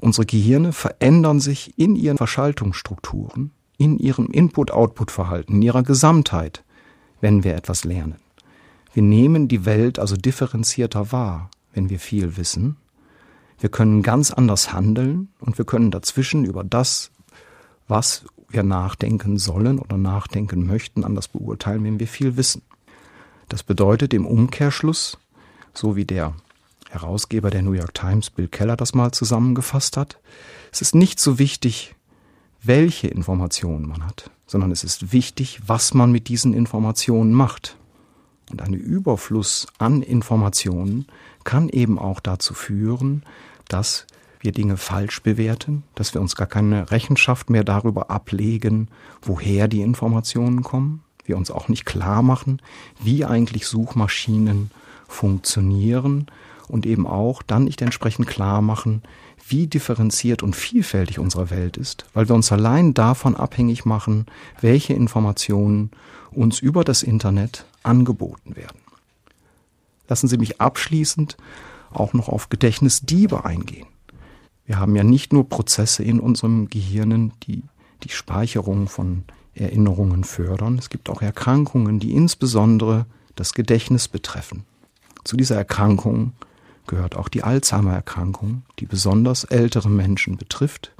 Unsere 0.00 0.26
Gehirne 0.26 0.72
verändern 0.72 1.40
sich 1.40 1.78
in 1.78 1.94
ihren 1.94 2.16
Verschaltungsstrukturen, 2.16 3.52
in 3.78 3.98
ihrem 3.98 4.26
Input-Output-Verhalten, 4.26 5.54
in 5.54 5.62
ihrer 5.62 5.82
Gesamtheit, 5.82 6.64
wenn 7.20 7.44
wir 7.44 7.54
etwas 7.54 7.84
lernen. 7.84 8.16
Wir 8.92 9.02
nehmen 9.02 9.48
die 9.48 9.64
Welt 9.64 9.98
also 9.98 10.16
differenzierter 10.16 11.12
wahr, 11.12 11.50
wenn 11.72 11.88
wir 11.88 11.98
viel 11.98 12.36
wissen. 12.36 12.76
Wir 13.58 13.70
können 13.70 14.02
ganz 14.02 14.30
anders 14.30 14.72
handeln 14.72 15.28
und 15.40 15.56
wir 15.56 15.64
können 15.64 15.90
dazwischen 15.90 16.44
über 16.44 16.64
das, 16.64 17.10
was 17.88 18.24
wir 18.48 18.62
nachdenken 18.62 19.38
sollen 19.38 19.78
oder 19.78 19.96
nachdenken 19.96 20.66
möchten, 20.66 21.04
anders 21.04 21.28
beurteilen, 21.28 21.84
wenn 21.84 22.00
wir 22.00 22.08
viel 22.08 22.36
wissen. 22.36 22.62
Das 23.48 23.62
bedeutet 23.62 24.12
im 24.14 24.26
Umkehrschluss, 24.26 25.18
so 25.72 25.96
wie 25.96 26.04
der 26.04 26.34
Herausgeber 26.90 27.50
der 27.50 27.62
New 27.62 27.72
York 27.72 27.94
Times, 27.94 28.28
Bill 28.30 28.48
Keller, 28.48 28.76
das 28.76 28.94
mal 28.94 29.12
zusammengefasst 29.12 29.96
hat, 29.96 30.18
es 30.70 30.82
ist 30.82 30.94
nicht 30.94 31.20
so 31.20 31.38
wichtig, 31.38 31.94
welche 32.62 33.08
Informationen 33.08 33.88
man 33.88 34.06
hat, 34.06 34.30
sondern 34.46 34.70
es 34.70 34.84
ist 34.84 35.12
wichtig, 35.12 35.60
was 35.66 35.94
man 35.94 36.12
mit 36.12 36.28
diesen 36.28 36.52
Informationen 36.52 37.32
macht. 37.32 37.76
Und 38.50 38.62
ein 38.62 38.74
Überfluss 38.74 39.66
an 39.78 40.02
Informationen 40.02 41.06
kann 41.44 41.68
eben 41.68 41.98
auch 41.98 42.20
dazu 42.20 42.54
führen, 42.54 43.22
dass 43.68 44.06
wir 44.40 44.52
Dinge 44.52 44.76
falsch 44.76 45.22
bewerten, 45.22 45.84
dass 45.94 46.14
wir 46.14 46.20
uns 46.20 46.34
gar 46.34 46.48
keine 46.48 46.90
Rechenschaft 46.90 47.48
mehr 47.48 47.64
darüber 47.64 48.10
ablegen, 48.10 48.88
woher 49.22 49.68
die 49.68 49.82
Informationen 49.82 50.62
kommen, 50.62 51.02
wir 51.24 51.36
uns 51.36 51.50
auch 51.50 51.68
nicht 51.68 51.84
klar 51.84 52.22
machen, 52.22 52.60
wie 53.00 53.24
eigentlich 53.24 53.66
Suchmaschinen 53.66 54.70
funktionieren 55.06 56.26
und 56.68 56.86
eben 56.86 57.06
auch 57.06 57.42
dann 57.42 57.64
nicht 57.64 57.82
entsprechend 57.82 58.26
klar 58.26 58.62
machen, 58.62 59.02
wie 59.46 59.66
differenziert 59.66 60.42
und 60.42 60.56
vielfältig 60.56 61.18
unsere 61.18 61.50
Welt 61.50 61.76
ist, 61.76 62.06
weil 62.14 62.28
wir 62.28 62.34
uns 62.34 62.50
allein 62.50 62.94
davon 62.94 63.36
abhängig 63.36 63.84
machen, 63.84 64.26
welche 64.60 64.94
Informationen 64.94 65.90
uns 66.30 66.60
über 66.60 66.84
das 66.84 67.02
Internet 67.02 67.66
angeboten 67.84 68.56
werden. 68.56 68.80
Lassen 70.08 70.28
Sie 70.28 70.38
mich 70.38 70.60
abschließend 70.60 71.36
auch 71.92 72.12
noch 72.12 72.28
auf 72.28 72.48
Gedächtnisdiebe 72.48 73.44
eingehen. 73.44 73.86
Wir 74.66 74.78
haben 74.78 74.96
ja 74.96 75.04
nicht 75.04 75.32
nur 75.32 75.48
Prozesse 75.48 76.02
in 76.02 76.20
unserem 76.20 76.68
Gehirn, 76.68 77.32
die 77.42 77.62
die 78.02 78.10
Speicherung 78.10 78.88
von 78.88 79.24
Erinnerungen 79.54 80.24
fördern. 80.24 80.78
Es 80.78 80.88
gibt 80.88 81.10
auch 81.10 81.22
Erkrankungen, 81.22 82.00
die 82.00 82.12
insbesondere 82.14 83.06
das 83.36 83.54
Gedächtnis 83.54 84.08
betreffen. 84.08 84.64
Zu 85.24 85.36
dieser 85.36 85.56
Erkrankung 85.56 86.32
gehört 86.86 87.16
auch 87.16 87.28
die 87.28 87.44
Alzheimer-Erkrankung, 87.44 88.62
die 88.78 88.86
besonders 88.86 89.44
ältere 89.44 89.88
Menschen 89.88 90.36
betrifft. 90.36 90.92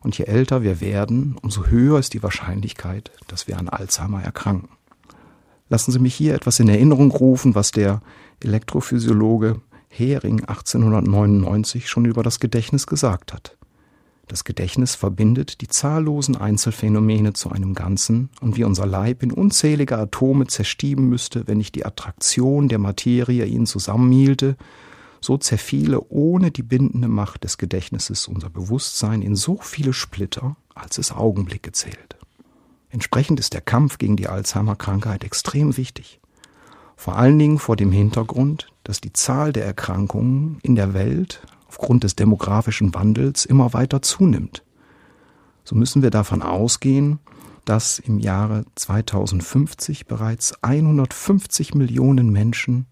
Und 0.00 0.16
je 0.16 0.24
älter 0.24 0.62
wir 0.62 0.80
werden, 0.80 1.36
umso 1.42 1.66
höher 1.66 1.98
ist 1.98 2.14
die 2.14 2.22
Wahrscheinlichkeit, 2.22 3.10
dass 3.26 3.46
wir 3.46 3.58
an 3.58 3.68
Alzheimer 3.68 4.22
erkranken. 4.22 4.70
Lassen 5.68 5.92
Sie 5.92 5.98
mich 5.98 6.14
hier 6.14 6.34
etwas 6.34 6.60
in 6.60 6.68
Erinnerung 6.68 7.10
rufen, 7.10 7.54
was 7.54 7.72
der 7.72 8.00
Elektrophysiologe 8.42 9.60
Hering 9.88 10.40
1899 10.44 11.88
schon 11.88 12.04
über 12.04 12.22
das 12.22 12.40
Gedächtnis 12.40 12.86
gesagt 12.86 13.32
hat. 13.32 13.56
Das 14.28 14.44
Gedächtnis 14.44 14.94
verbindet 14.94 15.62
die 15.62 15.68
zahllosen 15.68 16.36
Einzelfänomene 16.36 17.32
zu 17.32 17.50
einem 17.50 17.74
Ganzen 17.74 18.28
und 18.42 18.56
wie 18.56 18.64
unser 18.64 18.84
Leib 18.84 19.22
in 19.22 19.32
unzählige 19.32 19.96
Atome 19.96 20.46
zerstieben 20.46 21.08
müsste, 21.08 21.48
wenn 21.48 21.56
nicht 21.56 21.74
die 21.74 21.86
Attraktion 21.86 22.68
der 22.68 22.78
Materie 22.78 23.46
ihn 23.46 23.64
zusammenhielte, 23.64 24.56
so 25.22 25.38
zerfiele 25.38 26.02
ohne 26.10 26.50
die 26.50 26.62
bindende 26.62 27.08
Macht 27.08 27.44
des 27.44 27.56
Gedächtnisses 27.56 28.28
unser 28.28 28.50
Bewusstsein 28.50 29.22
in 29.22 29.34
so 29.34 29.58
viele 29.62 29.94
Splitter, 29.94 30.56
als 30.74 30.98
es 30.98 31.10
Augenblicke 31.10 31.72
zählt. 31.72 32.17
Entsprechend 32.90 33.38
ist 33.38 33.54
der 33.54 33.60
Kampf 33.60 33.98
gegen 33.98 34.16
die 34.16 34.28
Alzheimer-Krankheit 34.28 35.24
extrem 35.24 35.76
wichtig. 35.76 36.20
Vor 36.96 37.16
allen 37.16 37.38
Dingen 37.38 37.58
vor 37.58 37.76
dem 37.76 37.92
Hintergrund, 37.92 38.68
dass 38.82 39.00
die 39.00 39.12
Zahl 39.12 39.52
der 39.52 39.64
Erkrankungen 39.64 40.58
in 40.62 40.74
der 40.74 40.94
Welt 40.94 41.42
aufgrund 41.68 42.04
des 42.04 42.16
demografischen 42.16 42.94
Wandels 42.94 43.44
immer 43.44 43.72
weiter 43.72 44.02
zunimmt. 44.02 44.64
So 45.64 45.76
müssen 45.76 46.02
wir 46.02 46.10
davon 46.10 46.42
ausgehen, 46.42 47.18
dass 47.66 47.98
im 47.98 48.18
Jahre 48.18 48.64
2050 48.76 50.06
bereits 50.06 50.62
150 50.62 51.74
Millionen 51.74 52.30
Menschen 52.30 52.86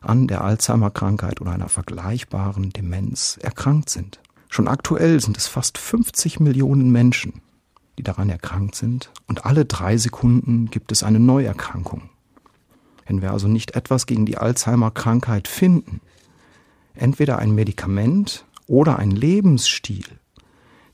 an 0.00 0.26
der 0.26 0.42
Alzheimer-Krankheit 0.42 1.40
oder 1.40 1.52
einer 1.52 1.68
vergleichbaren 1.68 2.70
Demenz 2.70 3.38
erkrankt 3.40 3.90
sind. 3.90 4.20
Schon 4.48 4.66
aktuell 4.66 5.20
sind 5.20 5.36
es 5.36 5.46
fast 5.46 5.78
50 5.78 6.40
Millionen 6.40 6.90
Menschen, 6.90 7.40
die 7.98 8.02
daran 8.02 8.30
erkrankt 8.30 8.74
sind, 8.74 9.10
und 9.26 9.44
alle 9.44 9.64
drei 9.64 9.96
Sekunden 9.96 10.70
gibt 10.70 10.92
es 10.92 11.02
eine 11.02 11.20
Neuerkrankung. 11.20 12.10
Wenn 13.06 13.22
wir 13.22 13.32
also 13.32 13.48
nicht 13.48 13.76
etwas 13.76 14.06
gegen 14.06 14.26
die 14.26 14.38
Alzheimer-Krankheit 14.38 15.48
finden, 15.48 16.00
entweder 16.94 17.38
ein 17.38 17.54
Medikament 17.54 18.44
oder 18.66 18.98
ein 18.98 19.12
Lebensstil, 19.12 20.04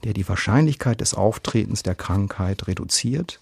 der 0.05 0.13
die 0.13 0.29
Wahrscheinlichkeit 0.29 1.01
des 1.01 1.15
Auftretens 1.15 1.83
der 1.83 1.95
Krankheit 1.95 2.67
reduziert, 2.67 3.41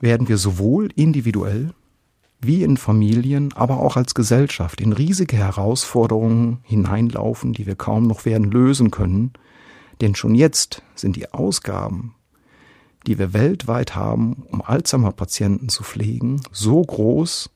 werden 0.00 0.28
wir 0.28 0.38
sowohl 0.38 0.90
individuell 0.96 1.72
wie 2.40 2.64
in 2.64 2.76
Familien, 2.76 3.52
aber 3.52 3.78
auch 3.78 3.96
als 3.96 4.14
Gesellschaft 4.14 4.80
in 4.80 4.92
riesige 4.92 5.36
Herausforderungen 5.36 6.58
hineinlaufen, 6.64 7.52
die 7.52 7.66
wir 7.66 7.76
kaum 7.76 8.08
noch 8.08 8.24
werden 8.24 8.50
lösen 8.50 8.90
können. 8.90 9.32
Denn 10.00 10.16
schon 10.16 10.34
jetzt 10.34 10.82
sind 10.96 11.14
die 11.14 11.32
Ausgaben, 11.32 12.16
die 13.06 13.18
wir 13.18 13.32
weltweit 13.32 13.94
haben, 13.94 14.44
um 14.50 14.62
Alzheimer-Patienten 14.62 15.68
zu 15.68 15.82
pflegen, 15.82 16.40
so 16.52 16.82
groß, 16.82 17.50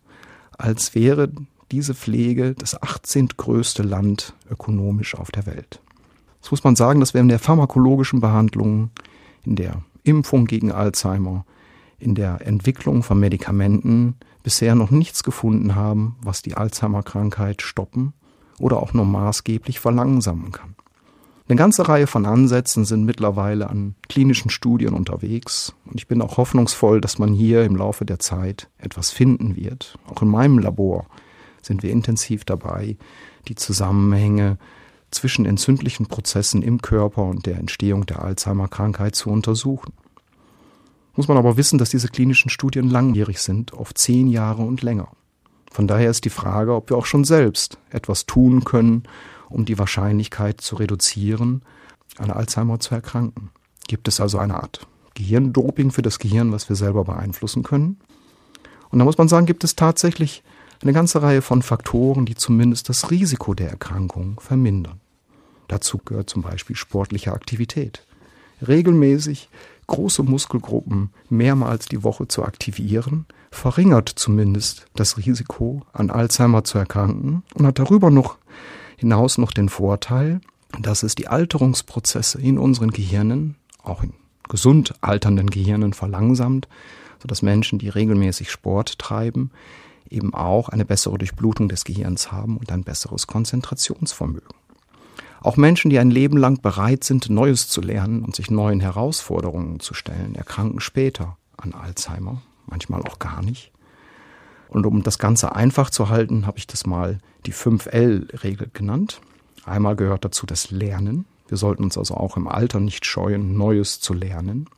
als 0.59 0.95
wäre 0.95 1.31
diese 1.73 1.95
Pflege 1.95 2.55
das 2.55 2.81
18. 2.81 3.29
größte 3.37 3.83
Land 3.83 4.35
ökonomisch 4.51 5.15
auf 5.15 5.31
der 5.31 5.47
Welt. 5.47 5.81
Das 6.41 6.51
muss 6.51 6.65
man 6.65 6.77
sagen, 6.77 7.01
dass 7.01 7.15
wir 7.15 7.21
in 7.21 7.29
der 7.29 7.41
pharmakologischen 7.41 8.21
Behandlung, 8.21 8.91
in 9.45 9.57
der 9.57 9.83
Impfung 10.05 10.47
gegen 10.47 10.71
Alzheimer, 10.71 11.45
in 11.99 12.15
der 12.15 12.47
Entwicklung 12.47 13.03
von 13.03 13.19
Medikamenten 13.19 14.15
bisher 14.43 14.77
noch 14.77 14.91
nichts 14.91 15.25
gefunden 15.25 15.75
haben, 15.75 16.17
was 16.23 16.43
die 16.43 16.57
Alzheimer-Krankheit 16.57 17.63
stoppen 17.63 18.13
oder 18.61 18.81
auch 18.81 18.93
nur 18.95 19.05
maßgeblich 19.05 19.81
verlangsamen 19.81 20.53
kann. 20.53 20.76
Eine 21.49 21.57
ganze 21.57 21.89
Reihe 21.89 22.07
von 22.07 22.27
Ansätzen 22.27 22.85
sind 22.85 23.05
mittlerweile 23.05 23.71
an 23.71 23.95
klinischen 24.09 24.51
Studien 24.51 24.95
unterwegs 24.95 25.75
und 25.85 25.95
ich 25.97 26.09
bin 26.09 26.21
auch 26.21 26.37
hoffnungsvoll, 26.39 27.01
dass 27.01 27.19
man 27.19 27.33
hier 27.33 27.65
im 27.65 27.77
Laufe 27.77 28.05
der 28.05 28.19
Zeit 28.19 28.69
etwas 28.79 29.11
finden 29.11 29.55
wird. 29.55 29.97
Auch 30.13 30.23
in 30.23 30.29
meinem 30.29 30.59
Labor 30.59 31.07
sind 31.63 31.83
wir 31.83 31.91
intensiv 31.91 32.45
dabei, 32.45 32.97
die 33.47 33.55
Zusammenhänge 33.55 34.59
zwischen 35.13 35.47
entzündlichen 35.47 36.07
Prozessen 36.07 36.63
im 36.63 36.83
Körper 36.83 37.23
und 37.23 37.47
der 37.47 37.59
Entstehung 37.59 38.07
der 38.07 38.23
Alzheimer-Krankheit 38.23 39.15
zu 39.15 39.31
untersuchen 39.31 39.93
muss 41.17 41.29
man 41.29 41.39
aber 41.39 41.57
wissen, 41.57 41.79
dass 41.79 41.91
diese 41.91 42.09
klinischen 42.09 42.51
Studien 42.51 42.91
langjährig 42.91 43.41
sind, 43.41 43.73
oft 43.73 43.97
zehn 43.99 44.29
Jahre 44.29 44.63
und 44.63 44.83
länger. 44.83 45.09
Von 45.73 45.89
daher 45.89 46.11
ist 46.11 46.25
die 46.25 46.31
Frage, 46.31 46.75
ob 46.75 46.91
wir 46.91 46.97
auch 46.97 47.07
schon 47.07 47.25
selbst 47.25 47.79
etwas 47.91 48.27
tun 48.27 48.65
können, 48.65 49.05
um 49.49 49.65
die 49.65 49.79
Wahrscheinlichkeit 49.79 50.61
zu 50.61 50.77
reduzieren, 50.77 51.63
an 52.19 52.31
Alzheimer 52.31 52.81
zu 52.81 52.95
erkranken. 52.95 53.51
Gibt 53.89 54.09
es 54.09 54.21
also 54.21 54.39
eine 54.39 54.55
Art 54.55 54.87
Gehirndoping 55.15 55.91
für 55.91 56.03
das 56.03 56.19
Gehirn, 56.19 56.53
was 56.53 56.69
wir 56.69 56.77
selber 56.77 57.05
beeinflussen 57.05 57.63
können? 57.63 57.99
Und 58.91 58.99
da 58.99 59.05
muss 59.05 59.19
man 59.19 59.29
sagen, 59.29 59.47
gibt 59.47 59.65
es 59.65 59.77
tatsächlich 59.77 60.43
eine 60.83 60.93
ganze 60.93 61.23
Reihe 61.23 61.43
von 61.43 61.63
Faktoren, 61.63 62.27
die 62.27 62.35
zumindest 62.35 62.89
das 62.89 63.11
Risiko 63.11 63.55
der 63.55 63.71
Erkrankung 63.71 64.41
vermindern. 64.41 65.01
Dazu 65.69 65.99
gehört 65.99 66.31
zum 66.31 66.43
Beispiel 66.43 66.77
sportliche 66.77 67.33
Aktivität. 67.33 68.07
Regelmäßig 68.67 69.49
große 69.87 70.23
Muskelgruppen 70.23 71.11
mehrmals 71.29 71.87
die 71.87 72.03
Woche 72.03 72.29
zu 72.29 72.45
aktivieren, 72.45 73.27
verringert 73.51 74.09
zumindest 74.09 74.87
das 74.95 75.17
Risiko, 75.17 75.83
an 75.93 76.11
Alzheimer 76.11 76.65
zu 76.65 76.79
erkranken 76.79 77.43
und 77.55 77.67
hat 77.67 77.79
darüber 77.79 78.11
noch 78.11 78.39
hinaus 78.97 79.39
noch 79.39 79.53
den 79.53 79.69
Vorteil, 79.69 80.41
dass 80.81 81.03
es 81.03 81.15
die 81.15 81.29
Alterungsprozesse 81.29 82.41
in 82.41 82.59
unseren 82.59 82.91
Gehirnen, 82.91 83.57
auch 83.83 84.03
in 84.03 84.13
gesund 84.49 84.95
alternden 85.01 85.51
Gehirnen 85.51 85.93
verlangsamt, 85.93 86.69
sodass 87.21 87.43
Menschen, 87.43 87.79
die 87.79 87.89
regelmäßig 87.89 88.51
Sport 88.51 88.99
treiben, 88.99 89.51
eben 90.11 90.35
auch 90.35 90.69
eine 90.69 90.85
bessere 90.85 91.19
Durchblutung 91.19 91.69
des 91.69 91.85
Gehirns 91.85 92.31
haben 92.31 92.57
und 92.57 92.71
ein 92.71 92.85
besseres 92.85 93.27
Konzentrationsvermögen. 93.27 94.55
Auch 95.41 95.57
Menschen, 95.57 95.91
die 95.91 95.99
ein 95.99 96.11
Leben 96.11 96.37
lang 96.37 96.61
bereit 96.61 97.05
sind, 97.05 97.31
Neues 97.31 97.69
zu 97.69 97.81
lernen 97.81 98.25
und 98.25 98.35
sich 98.35 98.51
neuen 98.51 98.81
Herausforderungen 98.81 99.81
zu 99.81 99.95
stellen, 99.95 100.35
erkranken 100.35 100.81
später 100.81 101.37
an 101.57 101.73
Alzheimer, 101.73 102.43
manchmal 102.67 103.03
auch 103.03 103.19
gar 103.19 103.43
nicht. 103.43 103.73
Und 104.69 104.87
um 104.87 105.03
das 105.03 105.19
Ganze 105.19 105.55
einfach 105.55 105.91
zu 105.91 106.09
halten, 106.09 106.47
habe 106.47 106.59
ich 106.59 106.67
das 106.67 106.87
mal 106.87 107.19
die 107.47 107.53
5L-Regel 107.53 108.71
genannt. 108.73 109.21
Einmal 109.65 109.97
gehört 109.97 110.25
dazu 110.25 110.47
das 110.47 110.71
Lernen. 110.71 111.27
Wir 111.49 111.57
sollten 111.57 111.85
uns 111.85 111.97
also 111.97 112.15
auch 112.15 112.37
im 112.37 112.49
Alter 112.49 112.81
nicht 112.81 113.07
scheuen, 113.07 113.57
Neues 113.57 114.01
zu 114.01 114.15
lernen. 114.15 114.69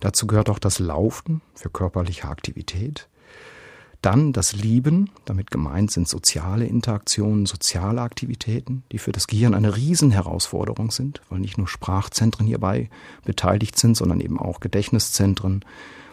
Dazu 0.00 0.26
gehört 0.26 0.50
auch 0.50 0.58
das 0.58 0.78
Laufen 0.78 1.42
für 1.54 1.70
körperliche 1.70 2.28
Aktivität. 2.28 3.08
Dann 4.02 4.32
das 4.32 4.54
Lieben, 4.54 5.10
damit 5.26 5.50
gemeint 5.50 5.90
sind 5.90 6.08
soziale 6.08 6.64
Interaktionen, 6.64 7.44
soziale 7.44 8.00
Aktivitäten, 8.00 8.82
die 8.92 8.98
für 8.98 9.12
das 9.12 9.26
Gehirn 9.26 9.54
eine 9.54 9.76
Riesenherausforderung 9.76 10.90
sind, 10.90 11.20
weil 11.28 11.40
nicht 11.40 11.58
nur 11.58 11.68
Sprachzentren 11.68 12.46
hierbei 12.46 12.88
beteiligt 13.26 13.78
sind, 13.78 13.98
sondern 13.98 14.20
eben 14.20 14.38
auch 14.38 14.60
Gedächtniszentren. 14.60 15.66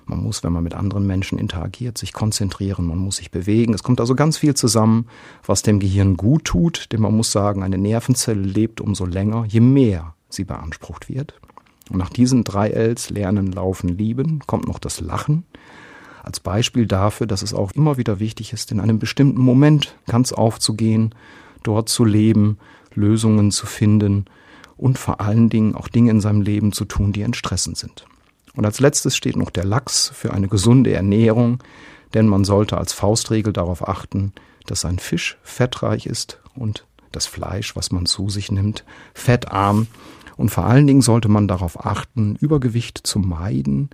Man 0.08 0.24
muss, 0.24 0.44
wenn 0.44 0.54
man 0.54 0.64
mit 0.64 0.74
anderen 0.74 1.06
Menschen 1.06 1.38
interagiert, 1.38 1.98
sich 1.98 2.14
konzentrieren, 2.14 2.88
man 2.88 2.98
muss 2.98 3.18
sich 3.18 3.30
bewegen. 3.30 3.74
Es 3.74 3.84
kommt 3.84 4.00
also 4.00 4.16
ganz 4.16 4.38
viel 4.38 4.56
zusammen, 4.56 5.08
was 5.46 5.62
dem 5.62 5.80
Gehirn 5.80 6.16
gut 6.16 6.46
tut, 6.46 6.92
denn 6.92 7.02
man 7.02 7.16
muss 7.16 7.32
sagen, 7.32 7.62
eine 7.62 7.78
Nervenzelle 7.78 8.42
lebt 8.42 8.80
umso 8.82 9.06
länger, 9.06 9.46
je 9.46 9.60
mehr 9.60 10.16
sie 10.30 10.46
beansprucht 10.46 11.10
wird. 11.10 11.40
Und 11.90 11.98
nach 11.98 12.10
diesen 12.10 12.44
drei 12.44 12.70
Ls, 12.70 13.10
Lernen, 13.10 13.52
Laufen, 13.52 13.90
Lieben, 13.90 14.40
kommt 14.48 14.68
noch 14.68 14.80
das 14.80 15.02
Lachen 15.02 15.44
als 16.28 16.42
Beispiel 16.42 16.86
dafür, 16.86 17.26
dass 17.26 17.42
es 17.42 17.54
auch 17.54 17.72
immer 17.72 17.98
wieder 17.98 18.20
wichtig 18.20 18.52
ist, 18.52 18.72
in 18.72 18.82
einem 18.82 19.00
bestimmten 19.00 19.42
Moment 19.42 19.96
ganz 20.08 20.34
aufzugehen, 20.34 21.16
dort 21.64 21.88
zu 21.88 22.04
leben, 22.04 22.58
Lösungen 22.94 23.52
zu 23.52 23.66
finden 23.66 24.26
und 24.76 24.98
vor 24.98 25.22
allen 25.22 25.50
Dingen 25.50 25.74
auch 25.74 25.88
Dinge 25.88 26.12
in 26.12 26.22
seinem 26.22 26.42
Leben 26.42 26.74
zu 26.74 26.84
tun, 26.86 27.14
die 27.14 27.22
entstressend 27.22 27.78
sind. 27.78 28.06
Und 28.58 28.66
als 28.66 28.80
letztes 28.80 29.16
steht 29.16 29.36
noch 29.36 29.52
der 29.52 29.66
Lachs 29.66 30.12
für 30.16 30.34
eine 30.34 30.48
gesunde 30.48 30.92
Ernährung, 30.92 31.60
denn 32.16 32.28
man 32.28 32.44
sollte 32.44 32.80
als 32.80 32.92
Faustregel 32.92 33.54
darauf 33.54 33.88
achten, 33.88 34.34
dass 34.66 34.84
ein 34.84 34.98
Fisch 34.98 35.38
fettreich 35.44 36.08
ist 36.08 36.42
und 36.56 36.88
das 37.12 37.28
Fleisch, 37.28 37.76
was 37.76 37.92
man 37.92 38.08
zu 38.08 38.30
sich 38.30 38.52
nimmt, 38.52 38.84
fettarm. 39.14 39.86
Und 40.38 40.50
vor 40.50 40.66
allen 40.66 40.88
Dingen 40.88 41.04
sollte 41.04 41.30
man 41.30 41.48
darauf 41.48 41.86
achten, 41.86 42.36
Übergewicht 42.36 43.00
zu 43.06 43.20
meiden, 43.20 43.92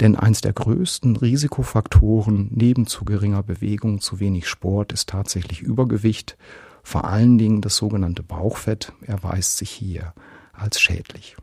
denn 0.00 0.14
eins 0.14 0.40
der 0.40 0.52
größten 0.52 1.16
Risikofaktoren 1.16 2.50
neben 2.52 2.86
zu 2.86 3.04
geringer 3.04 3.42
Bewegung, 3.42 4.00
zu 4.00 4.20
wenig 4.20 4.46
Sport 4.46 4.92
ist 4.92 5.08
tatsächlich 5.08 5.60
Übergewicht. 5.60 6.36
Vor 6.84 7.04
allen 7.04 7.36
Dingen 7.36 7.62
das 7.62 7.76
sogenannte 7.76 8.22
Bauchfett 8.22 8.92
erweist 9.02 9.56
sich 9.56 9.70
hier 9.70 10.14
als 10.52 10.80
schädlich. 10.80 11.36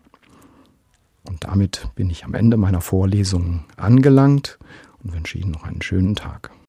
Und 1.24 1.44
damit 1.44 1.88
bin 1.96 2.10
ich 2.10 2.26
am 2.26 2.34
Ende 2.34 2.58
meiner 2.58 2.82
Vorlesung 2.82 3.66
angelangt 3.78 4.58
und 5.04 5.14
wünsche 5.14 5.38
Ihnen 5.38 5.52
noch 5.52 5.64
einen 5.64 5.82
schönen 5.82 6.16
Tag. 6.16 6.52